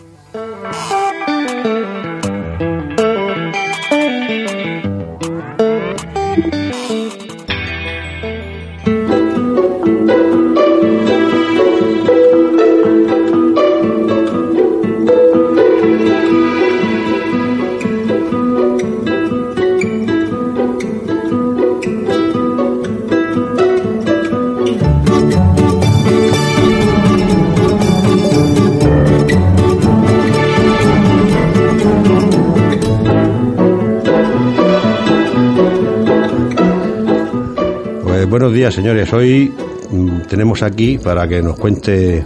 [38.70, 39.12] Días, señores.
[39.12, 39.52] Hoy
[39.90, 42.24] mm, tenemos aquí para que nos cuente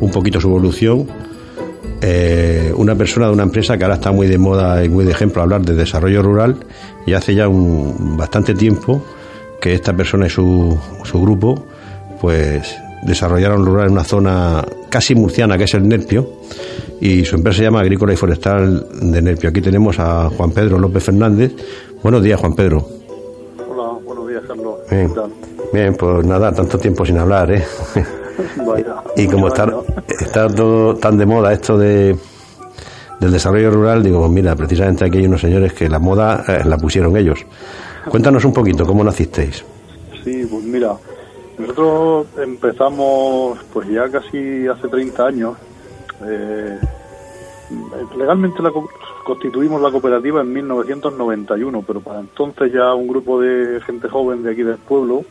[0.00, 1.06] un poquito su evolución
[2.02, 5.12] eh, una persona de una empresa que ahora está muy de moda y muy de
[5.12, 6.56] ejemplo hablar de desarrollo rural
[7.06, 9.04] y hace ya un bastante tiempo
[9.60, 11.62] que esta persona y su, su grupo
[12.20, 16.30] pues desarrollaron rural en una zona casi murciana que es el Nerpio
[17.00, 19.50] y su empresa se llama Agrícola y Forestal de Nerpio.
[19.50, 21.52] Aquí tenemos a Juan Pedro López Fernández.
[22.02, 22.86] Buenos días, Juan Pedro.
[23.68, 24.74] Hola, buenos días, Carlos.
[24.90, 25.12] Bien,
[25.72, 27.64] Bien pues nada, tanto tiempo sin hablar, ¿eh?
[29.16, 29.66] y como está,
[30.08, 32.16] está todo tan de moda esto de
[33.20, 36.62] del desarrollo rural, digo, pues mira, precisamente aquí hay unos señores que la moda eh,
[36.64, 37.44] la pusieron ellos.
[38.08, 39.62] Cuéntanos un poquito, ¿cómo nacisteis?
[40.24, 40.96] Sí, pues mira,
[41.58, 45.56] nosotros empezamos pues ya casi hace 30 años.
[46.26, 46.78] Eh,
[48.16, 48.72] legalmente la,
[49.24, 54.52] constituimos la cooperativa en 1991, pero para entonces ya un grupo de gente joven de
[54.52, 55.24] aquí del pueblo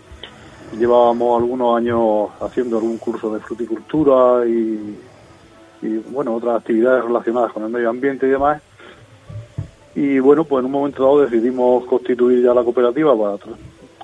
[0.78, 4.98] llevábamos algunos años haciendo algún curso de fruticultura y,
[6.12, 8.62] bueno, otras actividades relacionadas con el medio ambiente y demás.
[9.96, 13.38] Y bueno, pues en un momento dado decidimos constituir ya la cooperativa para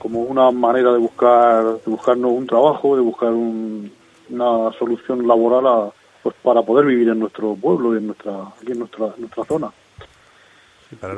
[0.01, 6.35] como una manera de buscar de buscarnos un trabajo, de buscar una solución laboral pues
[6.41, 9.71] para poder vivir en nuestro pueblo y en nuestra aquí en nuestra nuestra zona.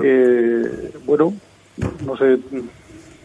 [0.04, 1.34] Eh, bueno,
[2.06, 2.40] no sé,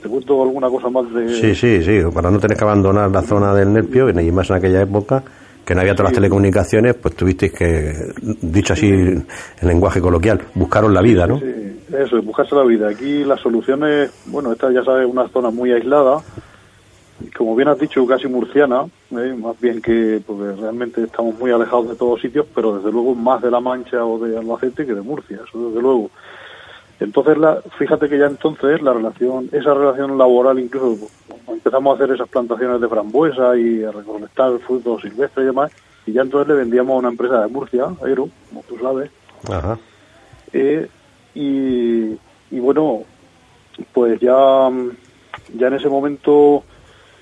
[0.03, 1.29] ¿Te cuento alguna cosa más de...?
[1.29, 4.57] Sí, sí, sí, para no tener que abandonar la zona del Nerpio, y más en
[4.57, 5.23] aquella época,
[5.65, 7.95] que no había todas las telecomunicaciones, pues tuvisteis que,
[8.43, 9.25] dicho así en
[9.63, 11.39] lenguaje coloquial, buscaron la vida, ¿no?
[11.39, 12.89] Sí, eso, buscarse la vida.
[12.89, 16.21] Aquí las soluciones, bueno, esta ya sabes, una zona muy aislada,
[17.37, 19.35] como bien has dicho, casi murciana, ¿eh?
[19.39, 23.41] más bien que porque realmente estamos muy alejados de todos sitios, pero desde luego más
[23.41, 26.11] de La Mancha o de Albacete que de Murcia, eso desde luego.
[27.03, 31.09] Entonces, la, fíjate que ya entonces la relación, esa relación laboral, incluso
[31.49, 35.73] empezamos a hacer esas plantaciones de frambuesa y a recolectar frutos silvestres y demás,
[36.07, 39.11] y ya entonces le vendíamos a una empresa de Murcia, Aero, como tú sabes.
[39.51, 39.79] Ajá.
[40.53, 40.89] Eh,
[41.35, 42.13] y,
[42.51, 43.03] y bueno,
[43.93, 44.71] pues ya,
[45.55, 46.63] ya en ese momento,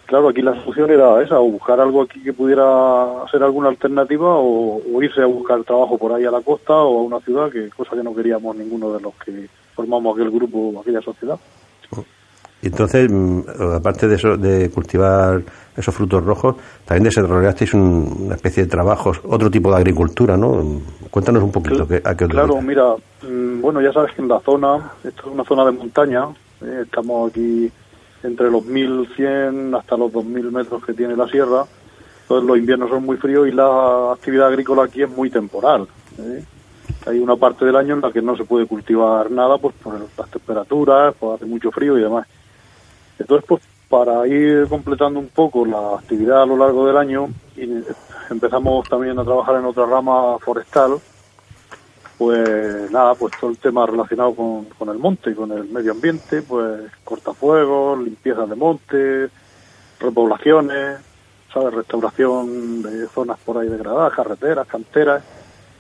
[0.05, 4.37] claro, aquí la solución era esa, o buscar algo aquí que pudiera ser alguna alternativa,
[4.37, 7.51] o, o irse a buscar trabajo por ahí a la costa o a una ciudad,
[7.51, 9.49] que cosa que no queríamos ninguno de los que
[9.81, 11.39] formamos aquel grupo, aquella sociedad.
[12.63, 13.41] Entonces, mm,
[13.77, 15.43] aparte de eso, de cultivar
[15.75, 20.63] esos frutos rojos, también desarrollasteis una especie de trabajos, otro tipo de agricultura, ¿no?
[21.11, 21.89] Cuéntanos un poquito.
[22.05, 25.45] a qué claro, mira, mm, bueno, ya sabes que en la zona, esto es una
[25.45, 26.27] zona de montaña,
[26.61, 27.73] eh, estamos aquí
[28.23, 31.65] entre los 1100 hasta los 2000 metros que tiene la sierra,
[32.23, 35.89] entonces los inviernos son muy fríos y la actividad agrícola aquí es muy temporal.
[36.19, 36.45] ¿eh?
[37.07, 39.99] Hay una parte del año en la que no se puede cultivar nada pues por
[40.17, 42.27] las temperaturas, pues hace mucho frío y demás.
[43.19, 47.29] Entonces, pues para ir completando un poco la actividad a lo largo del año,
[48.31, 50.99] empezamos también a trabajar en otra rama forestal,
[52.17, 55.93] pues nada, pues todo el tema relacionado con, con el monte y con el medio
[55.93, 59.31] ambiente, pues cortafuegos, limpieza de montes,
[59.99, 61.01] repoblaciones,
[61.53, 61.75] ¿sabes?
[61.75, 65.23] Restauración de zonas por ahí degradadas, carreteras, canteras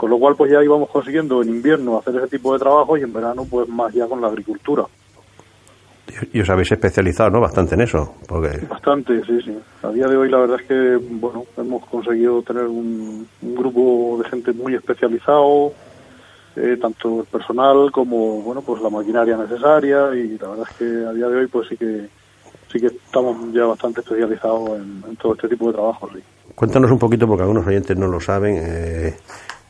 [0.01, 3.03] con lo cual pues ya íbamos consiguiendo en invierno hacer ese tipo de trabajo y
[3.03, 4.85] en verano pues más ya con la agricultura.
[6.33, 7.39] Y os habéis especializado, ¿no?
[7.43, 8.15] Bastante en eso.
[8.27, 8.65] Porque...
[8.67, 9.55] Bastante, sí, sí.
[9.83, 14.31] A día de hoy la verdad es que, bueno, hemos conseguido tener un, grupo de
[14.31, 15.75] gente muy especializado,
[16.57, 20.85] eh, tanto el personal como, bueno, pues la maquinaria necesaria y la verdad es que
[20.85, 22.09] a día de hoy pues sí que
[22.73, 26.23] sí que estamos ya bastante especializados en, todo este tipo de trabajos, sí.
[26.55, 29.17] Cuéntanos un poquito, porque algunos oyentes no lo saben, eh,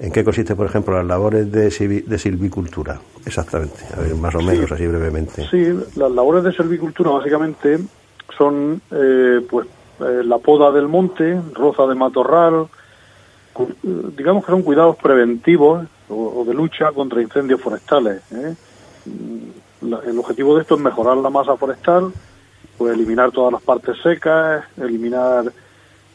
[0.01, 2.99] ¿En qué consiste, por ejemplo, las labores de, silvicultura?
[3.27, 5.47] Exactamente, a ver, más o menos, así brevemente.
[5.51, 7.79] Sí, las labores de silvicultura básicamente
[8.37, 9.67] son eh, pues
[10.01, 12.67] eh, la poda del monte, roza de matorral,
[14.17, 18.23] digamos que son cuidados preventivos o, de lucha contra incendios forestales.
[18.33, 18.55] ¿eh?
[19.83, 22.11] el objetivo de esto es mejorar la masa forestal,
[22.79, 25.53] pues eliminar todas las partes secas, eliminar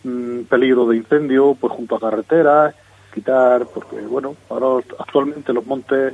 [0.04, 2.74] mm, peligro de incendio pues junto a carreteras,
[3.16, 6.14] quitar, porque bueno, ahora actualmente los montes,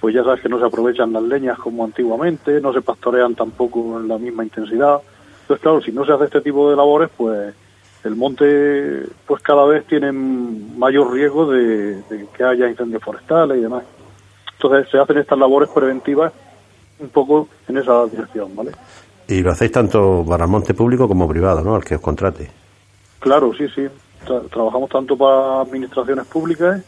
[0.00, 4.00] pues ya sabes que no se aprovechan las leñas como antiguamente, no se pastorean tampoco
[4.00, 5.00] en la misma intensidad.
[5.42, 7.54] Entonces, claro, si no se hace este tipo de labores, pues
[8.04, 12.02] el monte, pues cada vez tiene mayor riesgo de,
[12.36, 13.84] que haya incendios forestales y demás.
[14.52, 16.32] Entonces, se hacen estas labores preventivas
[16.98, 18.72] un poco en esa dirección, ¿vale?
[19.28, 21.76] Y lo hacéis tanto para el monte público como privado, ¿no?
[21.76, 22.50] Al que os contrate.
[23.20, 23.86] Claro, sí, sí
[24.24, 26.82] trabajamos tanto para administraciones públicas,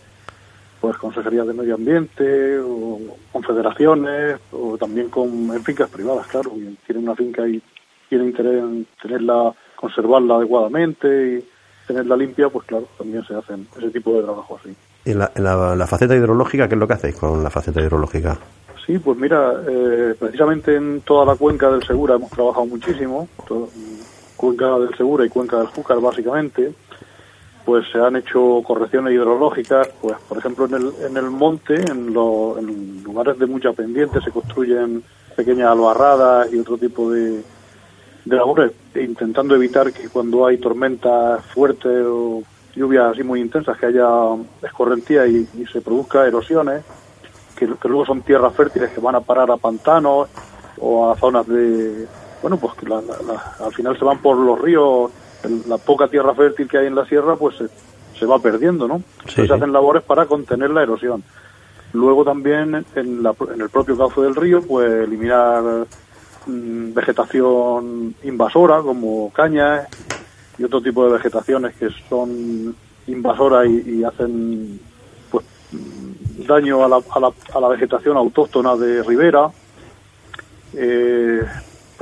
[0.80, 2.99] pues consejerías de medio ambiente, o
[3.30, 6.51] confederaciones, o también con en fincas privadas, claro.
[6.51, 7.62] Quien tiene una finca y
[8.09, 11.45] tiene interés en tenerla, conservarla adecuadamente y
[11.87, 14.74] tenerla limpia, pues claro, también se hacen ese tipo de trabajo así.
[15.05, 18.39] ¿Y en la, faceta hidrológica qué es lo que hacéis con la faceta hidrológica?
[18.87, 23.28] Sí, pues mira, eh, precisamente en toda la cuenca del Segura hemos trabajado muchísimo,
[24.37, 26.72] cuenca del Segura y cuenca del Júcar básicamente,
[27.65, 32.13] pues se han hecho correcciones hidrológicas, pues por ejemplo en el, en el monte, en,
[32.13, 35.03] lugares de mucha pendiente se construyen
[35.37, 37.43] pequeñas albarradas y otro tipo de,
[38.25, 42.43] de labores, intentando evitar que cuando hay tormentas fuertes o
[42.75, 44.09] lluvias así muy intensas, que haya
[44.63, 46.85] escorrentía y, se produzca erosiones,
[47.57, 50.29] que, luego son tierras fértiles que van a parar a pantanos
[50.81, 52.07] o a zonas de,
[52.41, 55.11] bueno, pues que al final se van por los ríos,
[55.66, 57.57] la poca tierra fértil que hay en la sierra, pues
[58.18, 59.03] se, va perdiendo, ¿no?
[59.26, 61.24] se hacen labores para contener la erosión.
[61.93, 65.86] Luego también en, la, en el propio cauce del río, pues eliminar
[66.47, 69.88] mm, vegetación invasora como cañas
[70.59, 72.74] y otro tipo de vegetaciones que son
[73.07, 74.80] invasoras y, hacen
[75.30, 75.45] pues
[76.47, 79.51] daño a la, a, la, a la, vegetación autóctona de ribera.
[80.74, 81.43] Eh,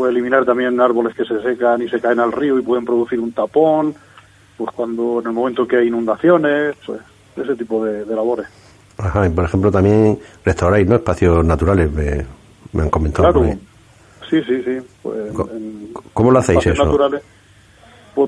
[0.01, 3.21] puede eliminar también árboles que se secan y se caen al río y pueden producir
[3.21, 3.95] un tapón,
[4.57, 7.03] pues cuando en el momento que hay inundaciones, pues,
[7.37, 8.47] ese tipo de labores.
[8.97, 10.97] Ajá, y por ejemplo también restauráis ¿no?
[10.97, 13.31] espacios naturales, me, han comentado.
[13.33, 13.59] Claro,
[14.29, 14.79] sí, sí, sí.
[15.03, 15.33] Pues
[16.13, 16.85] ¿Cómo, lo hacéis eso?
[16.85, 17.23] Naturales,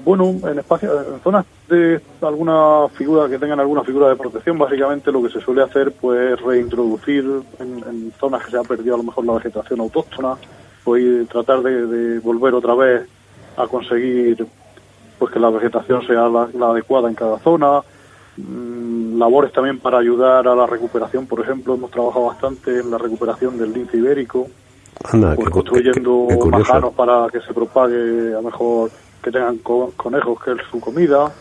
[0.01, 4.57] pues bueno, en espacios, en zonas de alguna figura que tengan alguna figura de protección,
[4.57, 7.25] básicamente lo que se suele hacer pues reintroducir
[7.59, 10.37] en, zonas que se ha perdido a lo mejor la vegetación autóctona,
[10.85, 13.09] pues tratar de, volver otra vez
[13.57, 14.47] a conseguir
[15.19, 17.83] pues que la vegetación sea la adecuada en cada zona,
[18.37, 22.97] Mm, labores también para ayudar a la recuperación, por ejemplo, hemos trabajado bastante en la
[22.97, 24.49] recuperación del lince ibérico,
[25.11, 28.91] pues construyendo majanos para que se propague, a mejor
[29.23, 31.33] que tengan conejos, que es su comida,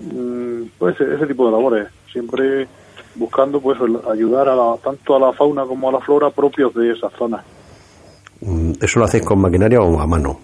[0.00, 2.66] mm, pues ese, tipo de labores, siempre
[3.14, 3.78] buscando pues
[4.10, 7.44] ayudar a tanto a la fauna como a la flora propios de esas zonas.
[8.40, 10.38] Mm, ¿Eso lo hacéis con maquinaria o a mano?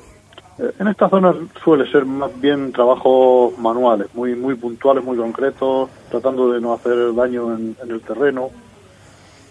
[0.78, 1.34] En esta zona
[1.64, 7.14] suele ser más bien trabajos manuales, muy muy puntuales, muy concretos, tratando de no hacer
[7.14, 8.50] daño en, el terreno.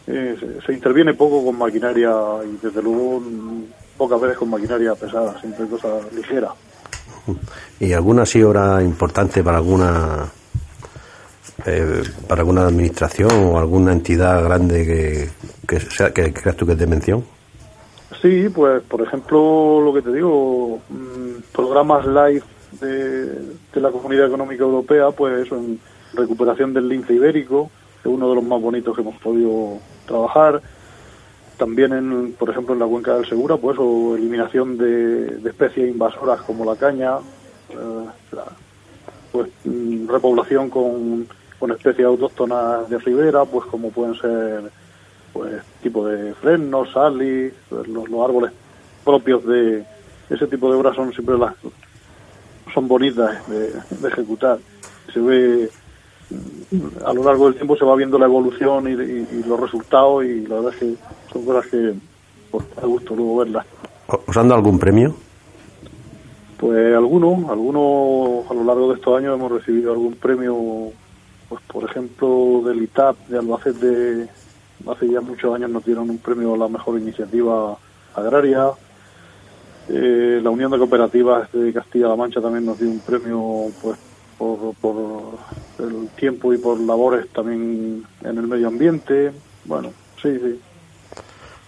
[0.07, 2.11] Eh, se, interviene poco con maquinaria
[2.45, 3.21] y desde luego
[3.97, 6.51] pocas veces con maquinaria pesada, siempre cosas ligeras.
[7.79, 10.31] ¿Y alguna sí hora importante para alguna
[11.65, 15.29] eh, para alguna administración o alguna entidad grande que,
[15.67, 17.23] que, sea, que creas tú que es de mención?
[18.21, 22.43] Sí, pues por ejemplo, lo que te digo, mm, programas live
[22.79, 25.79] de, la Comunidad Económica Europea, pues eso, en
[26.13, 30.61] recuperación del lince ibérico, es uno de los más bonitos que hemos podido trabajar.
[31.61, 36.41] También, en, por ejemplo, en la cuenca del Segura, pues o eliminación de, especies invasoras
[36.41, 37.17] como la caña,
[37.69, 38.05] eh,
[39.31, 41.27] pues mm, repoblación con,
[41.59, 44.71] con especies autóctonas de ribera, pues como pueden ser
[45.33, 48.53] pues tipo de frenos, salis, pues, los, árboles
[49.05, 49.85] propios de
[50.31, 51.53] ese tipo de obras son siempre las
[52.73, 54.57] son bonitas de, ejecutar.
[55.13, 55.69] Se ve
[57.05, 60.55] a lo largo del tiempo se va viendo la evolución y, los resultados y la
[60.55, 60.95] verdad es que
[61.31, 61.93] son cosas que
[62.49, 63.65] pues, da gusto luego verlas.
[64.07, 65.15] ¿Os han dado algún premio?
[66.57, 70.55] Pues algunos, algunos a lo largo de estos años hemos recibido algún premio,
[71.49, 74.29] pues por ejemplo del ITAP de Albacete
[74.87, 77.77] hace ya muchos años nos dieron un premio a la mejor iniciativa
[78.15, 78.69] agraria.
[79.89, 83.97] Eh, la Unión de Cooperativas de Castilla-La Mancha también nos dio un premio pues
[84.41, 85.23] por, por
[85.79, 89.31] el tiempo y por labores también en el medio ambiente.
[89.65, 89.89] Bueno,
[90.21, 90.59] sí, sí.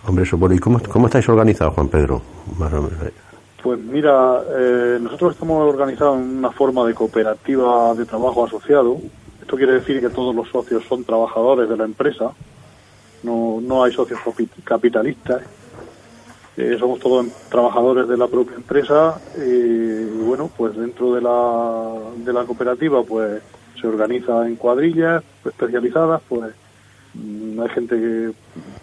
[0.08, 2.22] Hombre, eso, ¿y cómo, cómo estáis organizados, Juan Pedro?
[3.62, 8.98] Pues mira, eh, nosotros estamos organizados en una forma de cooperativa de trabajo asociado.
[9.42, 12.34] Esto quiere decir que todos los socios son trabajadores de la empresa
[13.24, 14.20] no, no hay socios
[14.64, 15.42] capitalistas,
[16.58, 22.34] eh, somos todos trabajadores de la propia empresa y bueno, pues dentro de la, de
[22.34, 23.42] la cooperativa pues
[23.80, 26.54] se organiza en cuadrillas especializadas, pues
[27.16, 28.32] mm, hay gente que,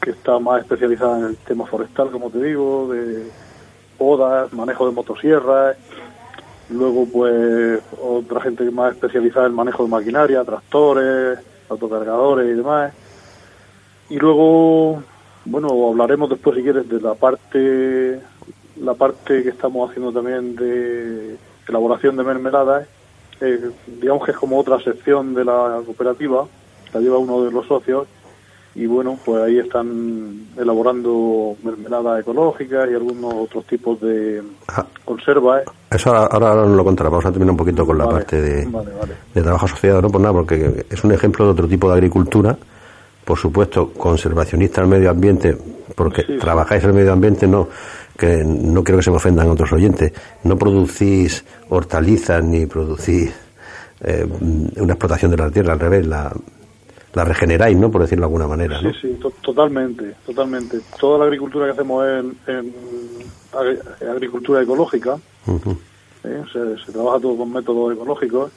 [0.02, 3.30] que está más especializada en el tema forestal, como te digo, de
[3.96, 5.76] podas, manejo de motosierras,
[6.70, 12.92] luego pues otra gente más especializada en manejo de maquinaria, tractores, autocargadores y demás.
[14.08, 15.02] Y luego,
[15.50, 18.20] bueno, hablaremos después, si quieres, de la parte,
[18.80, 21.36] la parte que estamos haciendo también de
[21.68, 22.86] elaboración de mermeladas.
[23.40, 23.70] Eh,
[24.00, 26.46] digamos que es como otra sección de la cooperativa,
[26.92, 28.06] la lleva uno de los socios.
[28.76, 34.86] y bueno, pues ahí están elaborando mermeladas ecológicas y algunos otros tipos de ah.
[35.04, 35.62] conservas.
[35.62, 35.70] ¿eh?
[35.90, 37.10] Eso ahora, ahora, lo contará.
[37.10, 38.66] Vamos a terminar un poquito con la parte de,
[39.34, 42.56] de, trabajo asociado, no por nada, porque es un ejemplo de otro tipo de agricultura.
[43.30, 45.56] Por supuesto, conservacionista al medio ambiente,
[45.94, 47.68] porque trabajáis en el medio ambiente, no
[48.18, 50.12] que no quiero que se me ofendan otros oyentes,
[50.42, 53.32] no producís hortalizas ni producís
[54.00, 54.26] eh,
[54.78, 56.32] una explotación de la tierra, al revés, la,
[57.12, 57.88] la regeneráis, ¿no?
[57.88, 58.92] Por decirlo de alguna manera, ¿no?
[58.94, 60.80] Sí, sí, totalmente, totalmente.
[60.98, 62.74] Toda la agricultura que hacemos es en,
[64.10, 65.16] agricultura ecológica.
[66.24, 66.42] ¿eh?
[66.52, 68.50] se, trabaja todo con métodos ecológicos.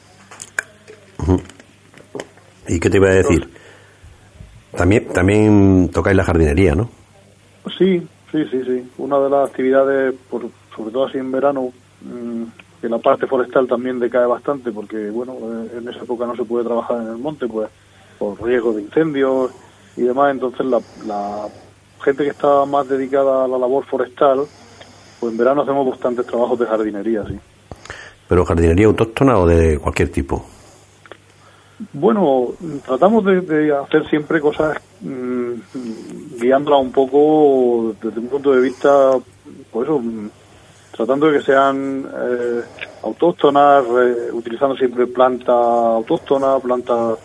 [2.67, 3.62] ¿Y qué te iba a decir?
[4.75, 6.89] También, también tocáis la jardinería, ¿no?
[7.77, 8.91] Sí, sí, sí, sí.
[8.97, 10.43] Una de las actividades, por,
[10.75, 11.71] sobre todo así en verano,
[12.01, 12.43] mm,
[12.81, 15.37] que la parte forestal también decae bastante porque, bueno,
[15.73, 17.69] en esa época no se puede trabajar en el monte, pues
[18.19, 19.51] por riesgo de incendios
[19.95, 20.31] y demás.
[20.31, 21.47] Entonces, la,
[22.03, 24.41] gente que está más dedicada a la labor forestal,
[25.19, 27.39] pues en verano hacemos bastantes trabajos de jardinería, sí.
[28.27, 30.45] ¿Pero jardinería autóctona o de cualquier tipo?
[31.91, 32.49] Bueno,
[32.85, 35.53] tratamos de, hacer siempre cosas mmm,
[36.39, 39.11] guiándola un poco desde un punto de vista,
[39.71, 40.01] pues eso,
[40.95, 42.61] tratando de que sean eh,
[43.03, 43.83] autóctonas,
[44.31, 47.15] utilizando siempre planta autóctona, planta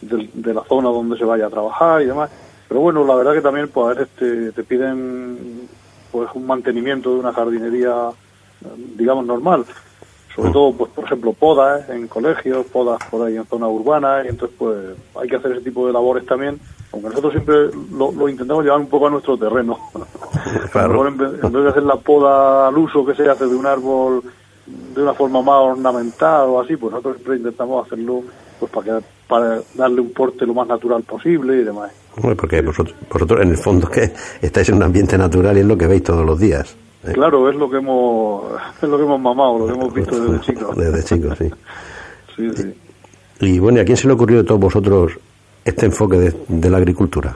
[0.00, 2.30] de, la zona donde se vaya a trabajar y demás.
[2.68, 5.68] Pero bueno, la verdad que también pues a veces te, piden
[6.10, 8.10] pues un mantenimiento de una jardinería,
[8.96, 9.64] digamos, normal.
[10.38, 14.28] Sobre todo, pues por ejemplo, podas en colegios, podas por ahí en zonas urbanas, y
[14.28, 14.78] entonces pues
[15.20, 16.60] hay que hacer ese tipo de labores también,
[16.92, 19.76] aunque nosotros siempre lo, intentamos llevar un poco a nuestro terreno.
[20.72, 21.06] Claro.
[21.08, 24.22] en, vez, de hacer la poda al uso que se hace de un árbol
[24.94, 28.22] de una forma más ornamental o así, pues nosotros siempre intentamos hacerlo
[28.60, 31.90] pues para, para darle un porte lo más natural posible y demás.
[32.36, 35.76] porque vosotros, vosotros en el fondo que estáis en un ambiente natural y es lo
[35.76, 36.76] que veis todos los días.
[37.12, 38.44] Claro, es lo que hemos
[38.82, 40.76] es lo que hemos mamado, lo que hemos visto desde chicos.
[40.76, 41.50] Desde chicos, sí.
[42.36, 42.74] sí, sí.
[43.40, 45.12] Y bueno, ¿y a quién se le ocurrió de todos vosotros
[45.64, 47.34] este enfoque de, de la agricultura?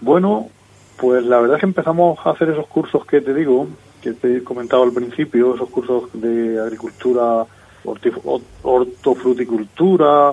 [0.00, 0.48] Bueno,
[0.98, 3.66] pues la verdad es que empezamos a hacer esos cursos que te digo,
[4.02, 7.46] que te he comentado al principio, esos cursos de agricultura
[8.62, 10.32] hortofruticultura.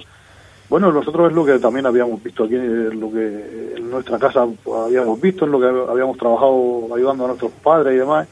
[0.70, 4.48] Bueno, nosotros es lo que también habíamos visto aquí, lo que en nuestra casa
[4.86, 8.28] habíamos visto, en lo que habíamos trabajado ayudando a nuestros padres y demás.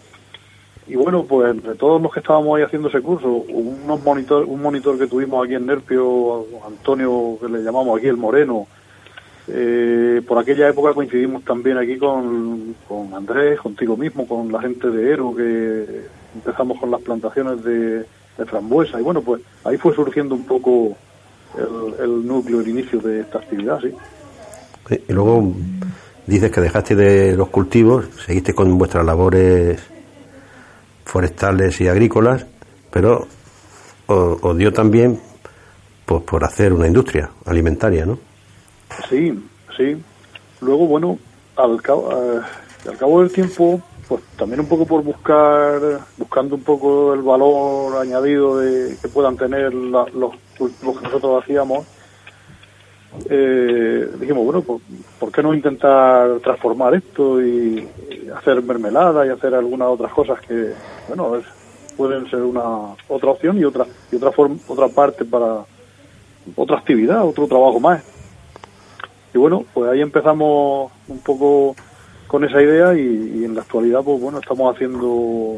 [0.87, 4.61] Y bueno, pues entre todos los que estábamos ahí haciendo ese curso, unos monitor, un
[4.61, 8.67] monitor que tuvimos aquí en Nerpio, Antonio, que le llamamos aquí el Moreno,
[9.47, 14.89] eh, por aquella época coincidimos también aquí con, con Andrés, contigo mismo, con la gente
[14.89, 18.05] de Ero, que empezamos con las plantaciones de
[18.47, 18.99] frambuesa.
[18.99, 20.97] Y bueno, pues ahí fue surgiendo un poco
[21.57, 23.93] el, núcleo, el inicio de esta actividad, sí.
[25.07, 25.53] Y luego
[26.25, 29.81] dices que dejaste de los cultivos, seguiste con vuestras labores
[31.05, 32.45] forestales y agrícolas,
[32.89, 33.27] pero
[34.07, 35.19] os, dio también
[36.05, 38.19] pues, por hacer una industria alimentaria, ¿no?
[39.09, 39.31] Sí,
[39.77, 39.95] sí.
[40.59, 41.17] Luego, bueno,
[41.55, 42.41] al cabo, eh,
[42.89, 43.81] al cabo del tiempo
[44.11, 45.79] pues también un poco por buscar,
[46.17, 51.87] buscando un poco el valor añadido de, que puedan tener los cultivos que nosotros hacíamos,
[53.29, 54.81] eh, dijimos, bueno, pues,
[55.19, 57.87] ¿por qué no intentar transformar esto y,
[58.35, 60.73] hacer mermelada y hacer algunas otras cosas que,
[61.07, 61.33] bueno,
[61.97, 65.65] pueden ser una otra opción y otra y otra forma, otra parte para
[66.55, 68.01] otra actividad, otro trabajo más.
[69.33, 71.75] Y bueno, pues ahí empezamos un poco
[72.27, 75.57] con esa idea y, en la actualidad pues bueno estamos haciendo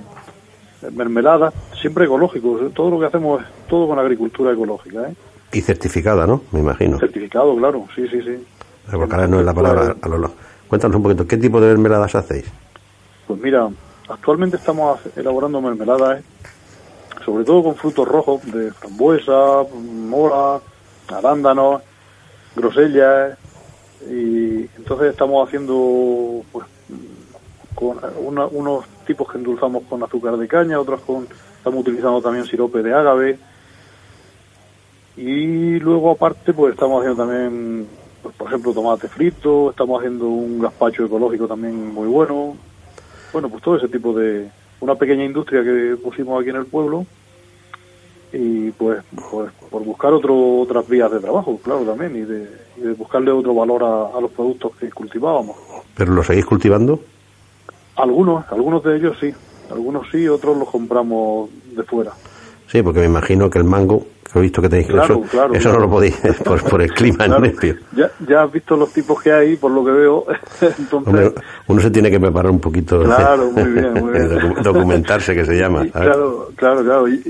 [0.91, 2.71] mermeladas siempre ecológicos ¿eh?
[2.73, 5.15] todo lo que hacemos es todo con agricultura ecológica ¿eh?
[5.51, 8.45] y certificada no me imagino certificado claro sí sí sí
[8.91, 10.31] porque ahora no es la palabra a lo,
[10.67, 12.45] cuéntanos un poquito qué tipo de mermeladas hacéis
[13.27, 13.69] pues mira
[14.09, 16.23] actualmente estamos elaborando mermeladas ¿eh?
[17.23, 20.59] sobre todo con frutos rojos de frambuesa mora
[21.07, 21.81] arándanos
[22.55, 23.37] grosellas
[24.09, 26.65] y entonces estamos haciendo pues
[27.75, 27.97] con
[28.51, 31.27] unos tipos que endulzamos con azúcar de caña, otros con
[31.57, 33.37] estamos utilizando también sirope de ágave
[35.15, 37.87] y luego aparte pues estamos haciendo también
[38.21, 42.55] pues, por ejemplo tomate frito, estamos haciendo un gazpacho ecológico también muy bueno.
[43.31, 44.49] Bueno, pues todo ese tipo de
[44.79, 47.05] una pequeña industria que pusimos aquí en el pueblo
[48.33, 53.31] y pues, pues por buscar otro, otras vías de trabajo, claro, también, y de, buscarle
[53.31, 55.55] otro valor a, los productos que cultivábamos.
[55.95, 56.99] ¿Pero los seguís cultivando?
[57.95, 59.33] Algunos, algunos de ellos sí,
[59.71, 62.11] algunos sí, otros los compramos de fuera.
[62.67, 65.71] Sí, porque me imagino que el mango, he visto que tenéis claro, eso, claro, eso
[65.73, 66.15] no lo podéis
[66.69, 67.75] por, el clima en Nerpio.
[67.95, 70.25] Ya, ya has visto los tipos que hay, por lo que veo.
[70.79, 71.33] Entonces,
[71.67, 73.03] uno se tiene que preparar un poquito.
[73.03, 74.55] Claro, muy bien, muy bien.
[74.63, 75.85] documentarse, que se llama.
[75.91, 77.07] claro, claro, claro.
[77.07, 77.21] Y,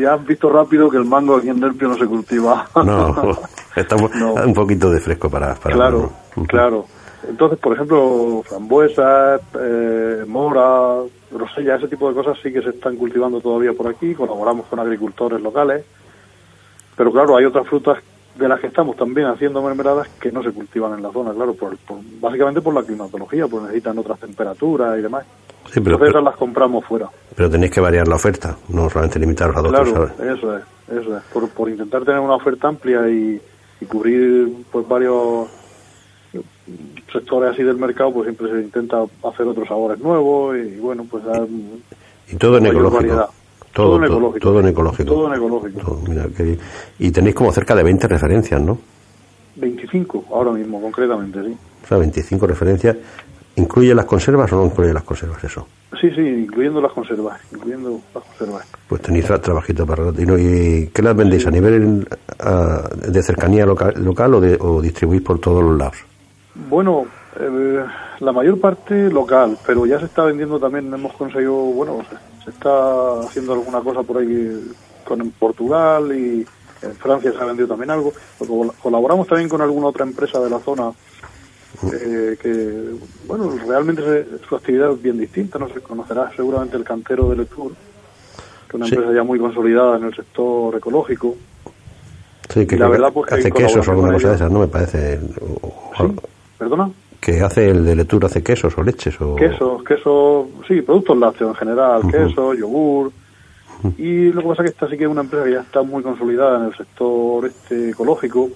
[0.00, 2.68] y, has visto rápido que el mango aquí en Nerpio no se cultiva.
[2.74, 3.38] No,
[3.74, 5.54] estamos un poquito de fresco para.
[5.54, 6.12] para claro,
[6.46, 6.84] claro.
[7.28, 12.96] Entonces, por ejemplo, frambuesas, eh, mora, grosella, ese tipo de cosas sí que se están
[12.96, 14.14] cultivando todavía por aquí.
[14.14, 15.84] Colaboramos con agricultores locales.
[16.96, 17.98] Pero claro, hay otras frutas
[18.36, 21.54] de las que estamos también haciendo mermeladas que no se cultivan en la zona, claro,
[21.54, 21.76] por,
[22.20, 25.26] básicamente por la climatología, pues necesitan otras temperaturas y demás.
[25.70, 27.08] Sí, pero, Entonces las compramos fuera.
[27.34, 31.16] Pero tenéis que variar la oferta, no solamente limitaros a dos Claro, eso es, eso
[31.16, 31.22] es.
[31.32, 33.40] Por, por intentar tener una oferta amplia y,
[33.80, 35.48] y cubrir pues varios
[37.12, 41.24] sectores así del mercado, pues siempre se intenta hacer otros sabores nuevos y, bueno, pues
[41.24, 41.46] dar...
[42.30, 43.28] Y todo en ecológico.
[43.72, 44.40] Todo, en ecológico.
[44.40, 45.12] Todo en ecológico.
[45.12, 46.02] Todo en ecológico.
[46.98, 48.78] y tenéis como cerca de 20 referencias, ¿no?
[49.56, 51.56] 25, ahora mismo, concretamente, sí.
[51.84, 52.96] O sea, 25 referencias.
[53.56, 55.66] ¿Incluye las conservas o no incluye las conservas eso?
[56.00, 58.66] Sí, sí, incluyendo las conservas, incluyendo las conservas.
[58.88, 61.46] Pues tenéis trabajito para ¿Y qué las vendéis?
[61.46, 62.08] ¿A nivel
[63.08, 65.96] de cercanía local, local o, de, o distribuís por todos los lados?
[66.54, 67.06] Bueno,
[67.38, 67.84] eh,
[68.18, 71.98] la mayor parte local, pero ya se está vendiendo también, hemos conseguido, bueno,
[72.44, 74.72] se, está haciendo alguna cosa por ahí
[75.04, 76.46] con en Portugal y
[76.82, 78.12] en Francia se ha vendido también algo.
[78.82, 80.92] Colaboramos también con alguna otra empresa de la zona
[81.92, 82.94] eh, que,
[83.26, 87.72] bueno, realmente su actividad es bien distinta, no se conocerá seguramente el cantero de Letour,
[88.68, 91.36] que es una empresa ya muy consolidada en el sector ecológico.
[92.52, 94.58] Sí, que, la verdad, pues, hace quesos o alguna cosa de esas, ¿no?
[94.58, 95.20] Me parece.
[96.60, 96.90] ¿Perdona?
[97.22, 99.34] Que hace el de Letour, hace quesos o leches o...
[99.34, 103.10] Quesos, quesos, sí, productos lácteos en general, queso, yogur.
[103.96, 105.82] Y lo que pasa es que esta sí que es una empresa que ya está
[105.82, 108.50] muy consolidada en el sector este ecológico.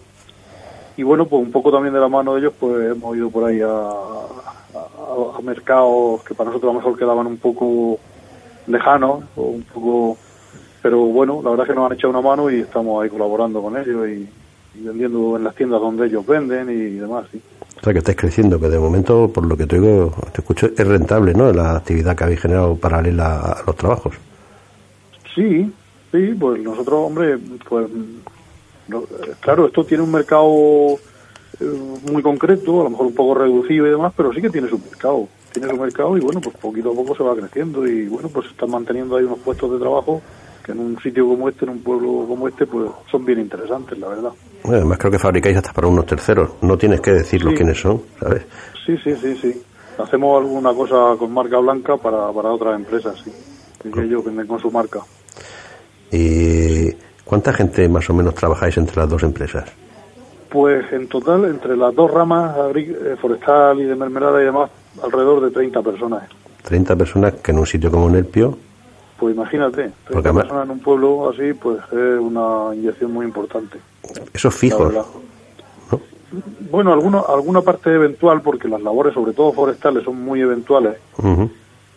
[0.98, 3.44] Y bueno, pues un poco también de la mano de ellos, pues hemos ido por
[3.44, 7.98] ahí a, a, mercados que para nosotros a lo mejor quedaban un poco
[8.66, 10.18] lejanos, o un poco...
[10.82, 13.62] Pero bueno, la verdad es que nos han echado una mano y estamos ahí colaborando
[13.62, 14.28] con ellos y,
[14.78, 17.40] y vendiendo en las tiendas donde ellos venden y demás, sí.
[17.80, 20.66] O sea, que estáis creciendo, que de momento, por lo que te digo, te escucho,
[20.66, 21.52] es rentable, ¿no?
[21.52, 24.14] La actividad que habéis generado paralela a los trabajos.
[25.34, 25.70] Sí,
[26.10, 27.88] sí, pues nosotros, hombre, pues
[29.40, 30.98] claro, esto tiene un mercado
[31.60, 34.68] eh, muy concreto, a lo mejor un poco reducido y demás, pero sí que tiene
[34.68, 35.28] su mercado.
[35.52, 38.46] Tiene su mercado y bueno, pues poquito a poco se va creciendo y bueno, pues
[38.48, 40.20] están manteniendo ahí unos puestos de trabajo
[40.64, 43.98] que en un sitio como este, en un pueblo como este, pues son bien interesantes,
[43.98, 44.32] la verdad.
[44.62, 48.00] Bueno, además creo que fabricáis hasta para unos terceros, no tienes que decirlo quiénes son,
[48.18, 48.46] ¿sabes?
[48.86, 49.62] Sí, sí, sí, sí.
[49.98, 53.30] Hacemos alguna cosa con marca blanca para, para otras empresas, sí.
[53.84, 55.00] Y ellos venden con su marca.
[56.10, 56.90] ¿Y
[57.24, 59.70] cuánta gente más o menos trabajáis entre las dos empresas?
[60.48, 64.70] Pues en total, entre las dos ramas, eh, forestal y de mermelada y demás,
[65.02, 66.22] alrededor de 30 personas.
[66.62, 68.56] 30 personas que en un sitio como Nelpio
[69.18, 73.78] pues imagínate, 30 personas en un pueblo así, pues es una inyección muy importante.
[74.32, 74.90] Eso es fijo.
[76.70, 80.96] Bueno, alguno, alguna parte eventual, porque las labores, sobre todo forestales, son muy eventuales.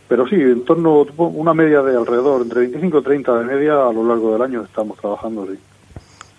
[0.08, 3.88] Pero sí, en torno a una media de alrededor, entre 25 y 30 de media
[3.88, 5.58] a lo largo del año estamos trabajando, sí.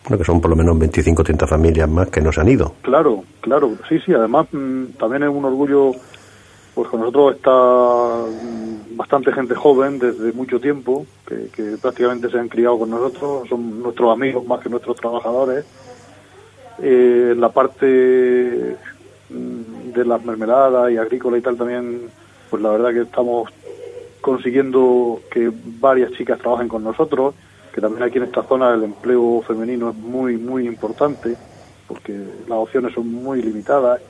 [0.05, 2.73] Bueno, que son por lo menos 25 o 30 familias más que nos han ido.
[2.81, 5.93] Claro, claro, sí, sí, además mm, también es un orgullo
[6.79, 12.49] pues con nosotros está mm, bastante gente joven desde mucho tiempo, que, prácticamente se han
[12.49, 15.65] criado con nosotros, son nuestros amigos más que nuestros trabajadores.
[16.81, 18.77] Eh, la parte
[19.29, 22.11] mm, de las mermeladas y agrícola y tal también,
[22.49, 23.51] pues la verdad que estamos
[24.21, 25.51] consiguiendo que
[25.81, 27.35] varias chicas trabajen con nosotros,
[27.75, 31.35] que también aquí en esta zona el empleo femenino es muy, muy importante,
[31.89, 32.13] porque
[32.47, 34.01] las opciones son muy limitadas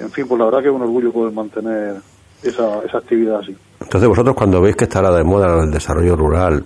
[0.00, 1.96] en fin, pues la verdad que es un orgullo poder mantener
[2.42, 3.56] esa, esa actividad así.
[3.80, 6.64] Entonces vosotros cuando veis que estará de moda el desarrollo rural,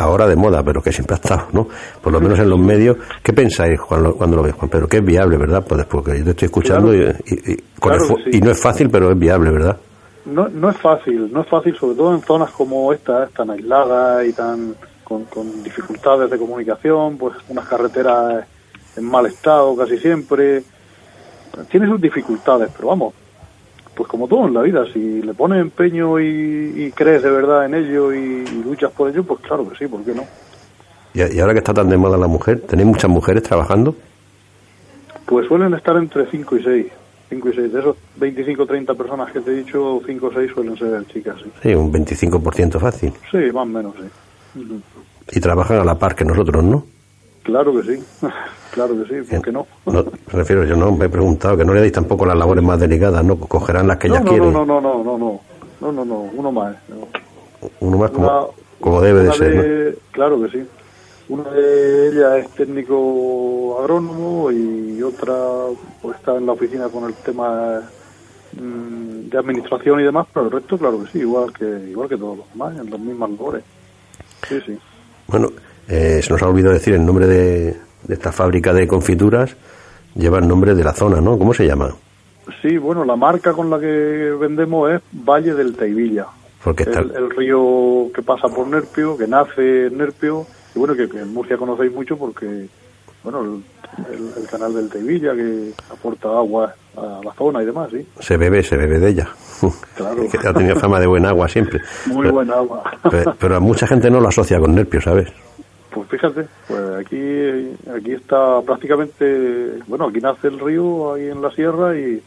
[0.00, 1.68] ahora de moda, pero que siempre ha estado, ¿no?
[2.00, 4.88] Por lo menos en los medios, ¿qué pensáis cuando, cuando lo veis, Juan Pedro?
[4.88, 5.64] Que es viable, ¿verdad?
[5.66, 7.00] Pues porque yo te estoy escuchando y,
[8.32, 9.76] y, no es fácil, pero es viable, ¿verdad?
[10.24, 14.26] No, no es fácil, no es fácil, sobre todo en zonas como esta, tan aisladas
[14.26, 18.44] y tan con, con dificultades de comunicación, pues unas carreteras
[18.96, 20.62] en mal estado casi siempre,
[21.70, 23.14] tiene sus dificultades, pero vamos,
[23.94, 27.74] pues como todo en la vida, si le pones empeño y, crees de verdad en
[27.74, 30.24] ello y, luchas por ello, pues claro que sí, ¿por qué no?
[31.12, 33.94] ¿Y, ahora que está tan de moda la mujer, ¿tenéis muchas mujeres trabajando?
[35.26, 36.86] Pues suelen estar entre 5 y 6.
[37.30, 37.72] 5 y 6.
[37.72, 41.06] De esos 25 o 30 personas que te he dicho, 5 o 6 suelen ser
[41.06, 41.36] chicas.
[41.42, 43.12] Sí, sí un 25% fácil.
[43.30, 44.82] Sí, más o menos, sí.
[45.32, 46.84] Y trabajan a la par que nosotros, ¿no?
[47.42, 48.04] Claro que sí,
[48.70, 49.66] claro que sí, ¿por qué no?
[49.86, 50.04] no?
[50.28, 53.24] refiero, yo no me he preguntado que no le deis tampoco las labores más delicadas,
[53.24, 53.36] ¿no?
[53.36, 54.52] Cogerán las que ellas quieren.
[54.52, 55.40] No, no, no, no, no,
[55.80, 56.76] no, no, no, uno más.
[57.80, 60.66] Uno más como, como debe de ser, Claro que sí.
[61.30, 65.34] Una de ellas es técnico agrónomo y otra
[66.02, 67.82] pues, está en la oficina con el tema
[68.52, 72.16] mm, de administración y demás, pero el resto, claro que sí, igual que igual que
[72.16, 73.62] todos los demás, en las mismas labores.
[74.48, 74.78] Sí, sí.
[75.28, 75.50] Bueno,
[75.90, 77.76] eh, se nos ha olvidado decir el nombre de,
[78.08, 79.56] esta fábrica de confituras,
[80.14, 81.36] lleva el nombre de la zona, ¿no?
[81.36, 81.90] ¿Cómo se llama?
[82.62, 86.26] Sí, bueno, la marca con la que vendemos es Valle del Teivilla.
[86.62, 87.00] Porque está...
[87.00, 91.56] el, río que pasa por Nerpio, que nace en Nerpio, y bueno, que, en Murcia
[91.56, 92.68] conocéis mucho porque,
[93.24, 93.60] bueno,
[94.12, 98.06] el, canal del Teivilla que aporta agua a la zona y demás, sí.
[98.20, 99.28] Se bebe, se bebe de ella.
[99.96, 100.22] Claro.
[100.30, 101.80] que ha tenido fama de buen agua siempre.
[102.06, 102.84] Muy buen agua.
[103.38, 105.32] pero, a mucha gente no lo asocia con Nerpio, ¿sabes?
[105.92, 107.18] Pues fíjate, pues aquí,
[107.92, 112.22] aquí está prácticamente, bueno, aquí nace el río, ahí en la sierra y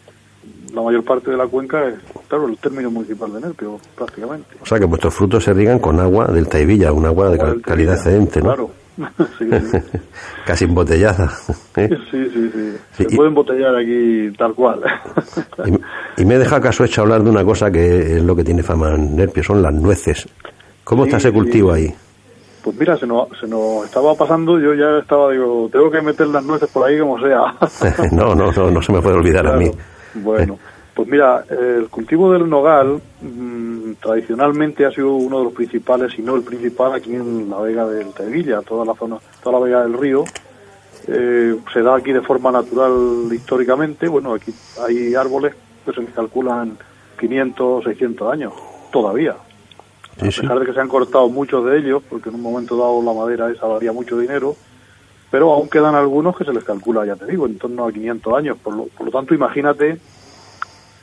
[0.73, 1.95] la mayor parte de la cuenca es,
[2.27, 4.57] claro, el término municipal de Nerpio, prácticamente.
[4.61, 7.95] O sea que vuestros frutos se riegan con agua del Taivilla, un agua de calidad
[7.95, 8.45] excedente, ¿no?
[8.45, 8.69] Claro.
[9.39, 9.49] sí,
[10.45, 11.31] Casi embotellada.
[11.77, 11.89] ¿eh?
[12.11, 12.77] Sí, sí, sí.
[12.91, 14.81] Se puede embotellar aquí tal cual.
[16.17, 18.95] y, me deja caso hecho hablar de una cosa que es lo que tiene fama
[18.95, 20.27] en Nerpio, son las nueces.
[20.83, 21.93] ¿Cómo está ese cultivo ahí?
[22.63, 26.27] Pues mira, se nos, se nos estaba pasando, yo ya estaba, digo, tengo que meter
[26.27, 27.55] las nueces por ahí como sea.
[28.13, 29.69] no, no, no, no se me puede olvidar a mí.
[30.13, 30.57] Bueno,
[30.93, 36.21] pues mira, el cultivo del nogal mm, tradicionalmente ha sido uno de los principales, si
[36.21, 39.81] no el principal, aquí en la Vega del Tevilla, toda la zona, toda la Vega
[39.83, 40.23] del Río.
[41.07, 44.07] Eh, se da aquí de forma natural históricamente.
[44.07, 44.53] Bueno, aquí
[44.87, 45.53] hay árboles
[45.85, 46.77] que se calculan
[47.19, 48.53] 500, 600 años,
[48.89, 49.35] todavía
[50.17, 53.01] a pesar de que se han cortado muchos de ellos, porque en un momento dado
[53.01, 54.55] la madera esa valía mucho dinero,
[55.31, 58.37] pero aún quedan algunos que se les calcula, ya te digo, en torno a 500
[58.37, 58.57] años.
[58.61, 59.99] Por lo, por lo tanto, imagínate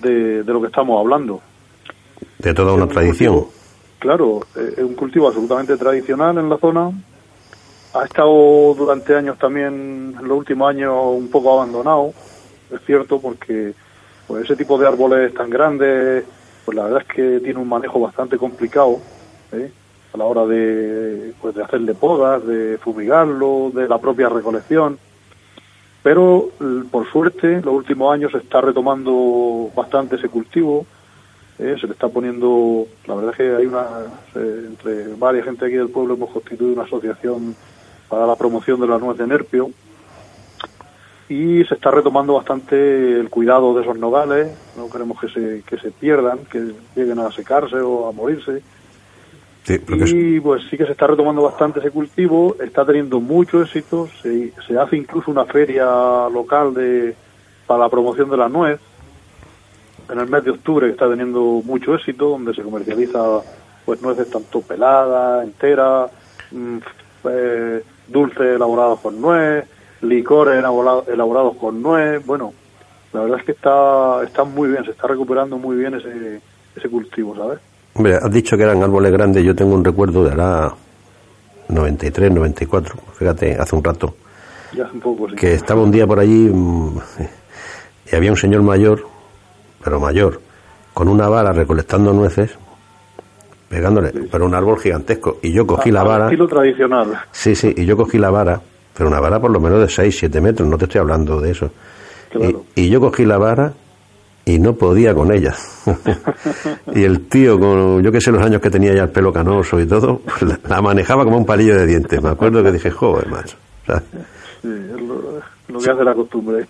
[0.01, 1.41] de, lo que estamos hablando.
[2.39, 3.47] De toda una tradición.
[3.99, 6.93] claro, eh, es un cultivo absolutamente tradicional en la zona.
[7.93, 12.15] Ha estado durante años también, en los últimos años, un poco abandonado,
[12.71, 13.75] es cierto, porque
[14.29, 16.25] pues, ese tipo de árboles tan grandes
[16.71, 19.01] pues la verdad es que tiene un manejo bastante complicado
[19.51, 19.73] ¿eh?
[20.14, 24.97] a la hora de, pues de hacerle podas, de fumigarlo, de la propia recolección.
[26.05, 26.51] Pero
[26.93, 30.87] por suerte, en los últimos años se está retomando bastante ese cultivo.
[31.59, 31.75] ¿eh?
[31.81, 33.87] Se le está poniendo, la verdad es que hay una,
[34.37, 37.57] entre varias gente aquí del pueblo hemos constituido una asociación
[38.09, 39.73] para la promoción de la nuez de Nerpio,
[41.31, 45.78] y se está retomando bastante el cuidado de esos nogales, no queremos que se, que
[45.78, 48.61] se pierdan, que lleguen a secarse o a morirse.
[49.68, 54.53] y pues sí que se está retomando bastante ese cultivo, está teniendo mucho éxito, se,
[54.66, 55.85] se hace incluso una feria
[56.28, 57.14] local de
[57.64, 58.81] para la promoción de la nuez.
[60.11, 63.41] En el mes de octubre que está teniendo mucho éxito, donde se comercializa
[63.85, 66.11] pues nueces tanto peladas, enteras,
[66.51, 66.78] mm,
[67.31, 69.64] eh, dulces elaborados con nuez,
[70.03, 72.53] licores elaborados con nuez, bueno,
[73.13, 76.41] la verdad es que está, está muy bien, se está recuperando muy bien ese,
[76.77, 77.59] ese cultivo, ¿sabes?
[77.95, 80.73] Hombre, has dicho que eran árboles grandes, yo tengo un recuerdo de la
[81.69, 84.15] 93, 94, fíjate, hace un rato,
[84.73, 85.37] ya un poco, sí.
[85.37, 86.99] que estaba un día por allí mm,
[88.13, 89.05] y había un señor mayor,
[89.83, 90.41] pero mayor,
[90.95, 92.57] con una vara recolectando nueces,
[93.69, 96.27] pegándole, pero un árbol gigantesco, y yo cogí la vara...
[96.27, 97.21] Estilo tradicional.
[97.33, 98.61] Sí, sí, y yo cogí la vara
[98.97, 101.51] pero una vara por lo menos de 6, 7 metros, no te estoy hablando de
[101.51, 101.70] eso.
[102.76, 103.72] Y, yo cogí la vara
[104.45, 105.55] y no podía con ella.
[106.95, 109.80] y el tío, con yo que sé los años que tenía ya el pelo canoso
[109.80, 112.22] y todo, pues la, manejaba como un palillo de dientes.
[112.22, 113.57] Me acuerdo que dije, joder, macho.
[114.62, 116.66] Sí, es lo, que hace la costumbre.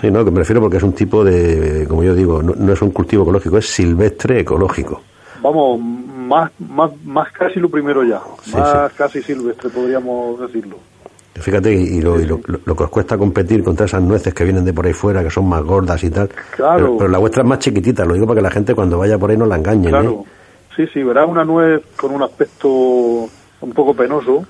[0.00, 2.82] sí, no, que me refiero porque es un tipo de, como yo digo, no, es
[2.82, 5.02] un cultivo ecológico, es silvestre ecológico.
[5.42, 8.20] Vamos, más, más, más casi lo primero ya,
[8.52, 10.78] más casi silvestre podríamos decirlo.
[11.34, 14.92] Fíjate, y, lo, que os cuesta competir contra esas nueces que vienen de por ahí
[14.92, 16.28] fuera, que son más gordas y tal.
[16.28, 16.96] Claro.
[16.98, 19.30] Pero, la vuestra es más chiquitita, lo digo para que la gente cuando vaya por
[19.30, 19.86] ahí no la engañe.
[19.86, 19.90] ¿eh?
[19.90, 20.24] Claro.
[20.76, 24.44] Sí, sí, verás una nuez con un aspecto un poco penoso,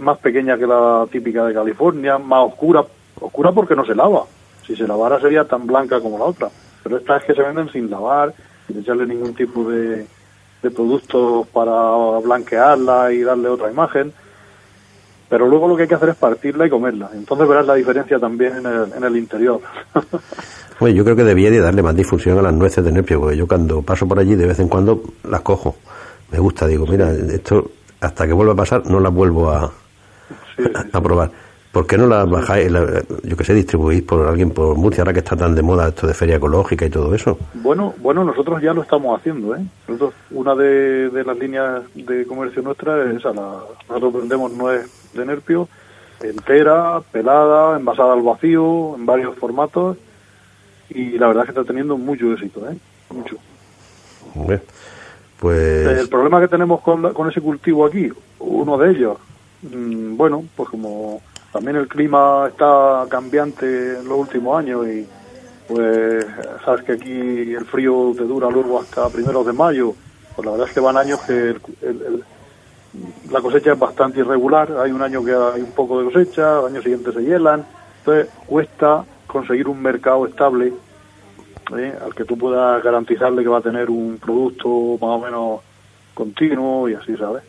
[0.00, 2.84] más pequeña que la típica de California, más oscura,
[3.20, 4.24] oscura porque no se lava.
[4.66, 6.48] Si se lavara sería tan blanca como la otra.
[6.82, 8.32] Pero estas es que se venden sin lavar,
[8.66, 10.06] sin echarle ningún tipo de,
[10.62, 11.72] de productos para
[12.22, 14.12] blanquearla y darle otra imagen
[15.30, 17.08] pero luego lo que hay que hacer es partirla y comerla.
[17.14, 19.60] Entonces verás la diferencia también en el, en el interior.
[20.80, 23.36] Bueno, yo creo que debía de darle más difusión a las nueces de Nerpio, porque
[23.36, 25.76] yo cuando paso por allí de vez en cuando las cojo.
[26.32, 27.70] Me gusta, digo, mira, esto
[28.00, 29.70] hasta que vuelva a pasar no las vuelvo a,
[30.90, 31.30] a probar.
[31.70, 32.72] ¿Por qué no la bajáis,
[33.22, 36.06] yo que sé, distribuís por alguien por Murcia, ahora que está tan de moda esto
[36.06, 37.38] de feria ecológica y todo eso?
[37.54, 39.60] Bueno, bueno, nosotros ya lo estamos haciendo, ¿eh?
[39.86, 45.26] Nosotros, una de, las líneas de comercio nuestra es esa, la, nosotros vendemos nuez de
[45.26, 45.68] nerpio
[46.22, 49.96] entera, pelada, envasada al vacío, en varios formatos,
[50.90, 52.76] y la verdad es que está teniendo mucho éxito, ¿eh?
[53.10, 53.36] Mucho.
[55.38, 55.86] Pues...
[55.98, 59.18] El problema que tenemos con, con ese cultivo aquí, uno de ellos,
[59.62, 65.06] mm, bueno, pues como también el clima está cambiante en los últimos años y
[65.66, 66.26] pues
[66.64, 69.94] sabes que aquí el frío te dura luego hasta primeros de mayo.
[70.34, 71.56] Pues la verdad es que van años que
[73.30, 74.72] la cosecha es bastante irregular.
[74.78, 77.64] Hay un año que hay un poco de cosecha, al año siguiente se hielan.
[77.98, 80.72] Entonces cuesta conseguir un mercado estable
[81.76, 81.94] ¿eh?
[82.04, 84.68] al que tú puedas garantizarle que va a tener un producto
[85.00, 85.60] más o menos
[86.14, 87.42] continuo y así, ¿sabes?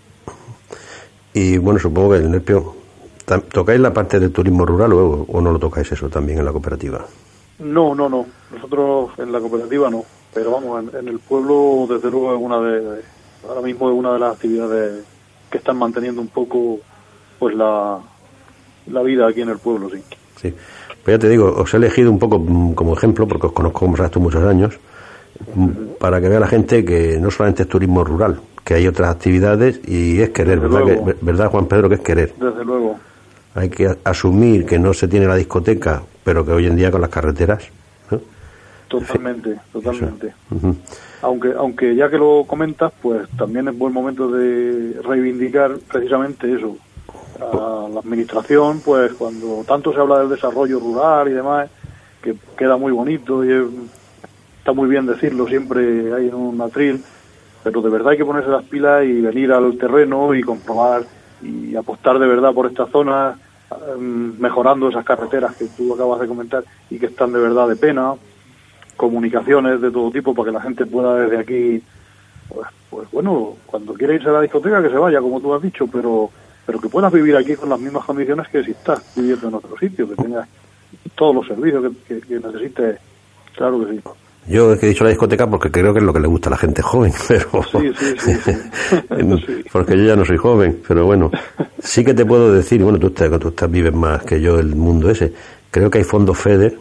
[1.34, 2.82] Y bueno, supongo que el nerpio
[3.54, 6.52] ¿Tocáis la parte del turismo rural o, o, no lo tocáis eso también en la
[6.52, 7.06] cooperativa?
[7.60, 8.26] No, no, no.
[8.52, 10.04] Nosotros en la cooperativa no.
[10.34, 13.02] Pero vamos, en, el pueblo, desde luego, es una de,
[13.48, 15.06] ahora mismo es una de las actividades
[15.52, 16.80] que están manteniendo un poco
[17.38, 18.00] pues la,
[18.88, 20.02] la vida aquí en el pueblo, sí.
[20.42, 20.54] Sí.
[21.04, 23.80] Pues ya te digo, os he elegido un poco mm, como ejemplo, porque os conozco,
[23.80, 24.80] como sabes tú, muchos años,
[25.56, 29.10] mm, para que vea la gente que no solamente es turismo rural, que hay otras
[29.10, 30.86] actividades y es querer, ¿verdad?
[30.86, 32.34] Que, ¿Verdad, Juan Pedro, que es querer?
[32.40, 32.98] Desde luego
[33.54, 37.02] hay que asumir que no se tiene la discoteca, pero que hoy en día con
[37.02, 37.64] las carreteras.
[38.88, 40.34] Totalmente, totalmente.
[41.22, 46.78] Aunque aunque ya que lo comentas, pues también es buen momento de reivindicar precisamente eso.
[47.40, 51.70] A la administración, pues cuando tanto se habla del desarrollo rural y demás,
[52.22, 53.52] que queda muy bonito y
[54.60, 57.04] está muy bien decirlo siempre hay en un atril,
[57.64, 61.04] pero de verdad hay que ponerse las pilas y venir al terreno y comprobar
[61.42, 63.40] y apostar de verdad por esta zona,
[63.96, 67.76] em, mejorando esas carreteras que tú acabas de comentar y que están de verdad de
[67.76, 68.14] pena,
[69.02, 71.84] comunicaciones de todo tipo para que la gente pueda desde aquí,
[72.48, 75.62] pues, pues bueno, cuando quiera irse a la discoteca que se vaya, como tú has
[75.62, 76.30] dicho, pero
[76.66, 79.76] pero que puedas vivir aquí con las mismas condiciones que si estás viviendo en otro
[79.78, 80.48] sitio, que tengas
[81.16, 83.00] todos los servicios que, que necesites,
[83.56, 84.02] claro que sí.
[84.48, 86.58] Yo he dicho la discoteca porque creo que es lo que le gusta a la
[86.58, 91.32] gente joven, pero sí, sí, sí, porque yo ya no soy joven, pero bueno,
[91.80, 94.76] sí que te puedo decir, bueno, tú, estás, tú estás, vives más que yo el
[94.76, 95.34] mundo ese,
[95.72, 96.78] creo que hay fondos FEDER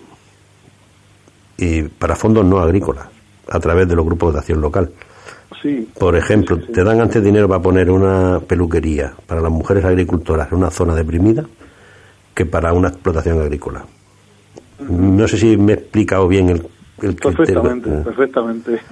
[1.61, 3.07] y para fondos no agrícolas,
[3.49, 4.91] a través de los grupos de acción local.
[5.63, 5.89] Sí.
[5.99, 10.59] Por ejemplo, te dan antes dinero para poner una peluquería para las mujeres agricultoras en
[10.59, 11.45] una zona deprimida
[12.35, 13.85] que para una explotación agrícola.
[14.89, 18.81] No sé si me he explicado bien el perfectamente, perfectamente.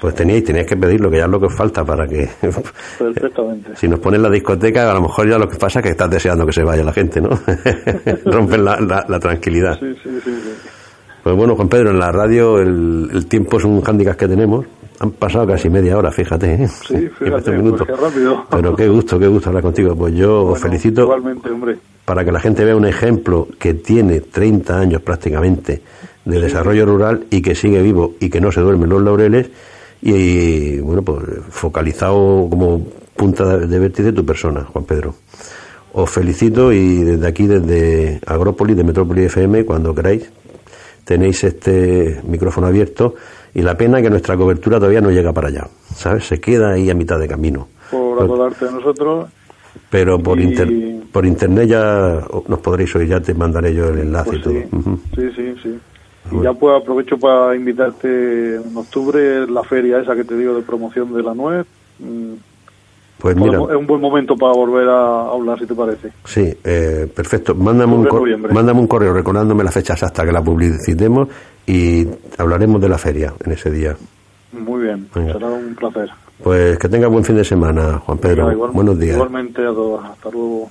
[0.00, 2.28] Pues teníais, teníais que pedirlo, que ya es lo que os falta para que...
[2.98, 3.74] Perfectamente.
[3.74, 6.10] si nos ponen la discoteca, a lo mejor ya lo que pasa es que estás
[6.10, 7.30] deseando que se vaya la gente, ¿no?
[8.26, 9.78] Rompen la, la, tranquilidad.
[9.80, 10.30] Sí, sí, sí,
[11.24, 14.66] Pues bueno, Juan Pedro, en la radio el, el tiempo es un hándicap que tenemos.
[14.98, 16.52] Han pasado casi media hora, fíjate.
[16.52, 16.68] ¿eh?
[16.68, 17.86] Sí, fíjate, minutos.
[17.86, 18.44] Pues qué rápido.
[18.50, 19.96] Pero qué gusto, qué gusto hablar contigo.
[19.96, 21.04] Pues yo os felicito.
[21.04, 21.78] Igualmente, hombre.
[22.04, 25.80] Para que la gente vea un ejemplo que tiene 30 años prácticamente
[26.26, 29.48] de desarrollo rural y que sigue vivo y que no se duermen los laureles
[30.02, 35.14] y, bueno, pues focalizado como punta de vértice tu persona, Juan Pedro.
[35.94, 40.30] Os felicito y desde aquí, desde Agrópolis, de Metrópolis FM, cuando queráis,
[41.04, 43.14] tenéis este micrófono abierto
[43.54, 46.26] y la pena que nuestra cobertura todavía no llega para allá, ¿sabes?
[46.26, 47.68] Se queda ahí a mitad de camino.
[47.90, 49.28] Por acordarte de nosotros.
[49.90, 50.38] Pero por,
[51.12, 54.98] por internet ya nos podréis oír, ya te mandaré yo el enlace y pues todo.
[55.14, 55.78] Sí, sí, sí.
[56.32, 60.62] Y ya pues aprovecho para invitarte en octubre la feria esa que te digo de
[60.62, 61.66] promoción de la nuez.
[63.24, 66.12] Pues mira, es un buen momento para volver a hablar, si te parece.
[66.26, 67.54] Sí, eh, perfecto.
[67.54, 68.06] Mándame un,
[68.52, 71.28] mándame un correo recordándome la fecha exacta que la publicitemos
[71.66, 72.06] y
[72.36, 73.96] hablaremos de la feria en ese día.
[74.52, 76.10] Muy bien, será un placer.
[76.42, 78.70] Pues que tenga buen fin de semana, Juan Pedro.
[78.74, 79.16] Buenos días.
[79.16, 80.04] Igualmente a todos.
[80.04, 80.70] Hasta luego.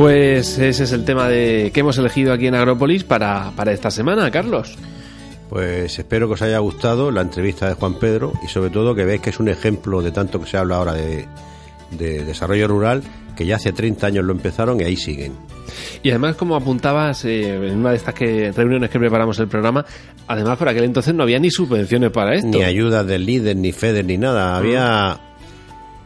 [0.00, 3.90] Pues ese es el tema de que hemos elegido aquí en Agrópolis para, para esta
[3.90, 4.78] semana, Carlos.
[5.50, 9.04] Pues espero que os haya gustado la entrevista de Juan Pedro y sobre todo que
[9.04, 11.28] veáis que es un ejemplo de tanto que se habla ahora de,
[11.90, 13.02] desarrollo rural,
[13.36, 15.34] que ya hace 30 años lo empezaron y ahí siguen.
[16.02, 19.84] Y además, como apuntabas eh, en una de estas que, reuniones que preparamos el programa,
[20.26, 22.48] además por aquel entonces no había ni subvenciones para esto.
[22.48, 24.56] Ni ayudas del líder, ni FEDER, ni nada.
[24.56, 25.20] Había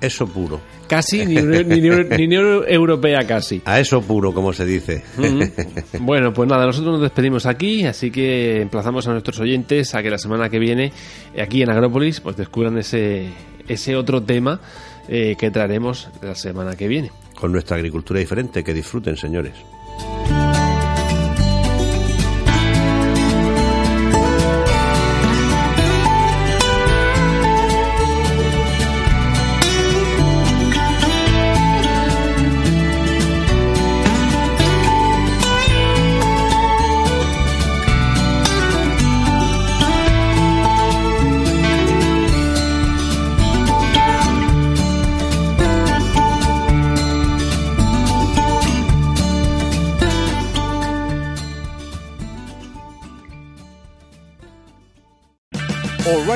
[0.05, 0.61] eso puro.
[0.87, 2.35] Casi, ni, ni,
[2.69, 3.63] europea casi.
[3.65, 5.03] A eso puro, como se dice.
[6.01, 10.11] Bueno, pues nada, nosotros nos despedimos aquí, así que emplazamos a nuestros oyentes a que
[10.11, 10.93] la semana que viene,
[11.41, 13.29] aquí en Agrópolis, pues descubran ese,
[13.69, 14.61] ese otro tema
[15.09, 17.11] eh, que traeremos la semana que viene.
[17.35, 19.55] Con nuestra agricultura diferente, que disfruten, señores.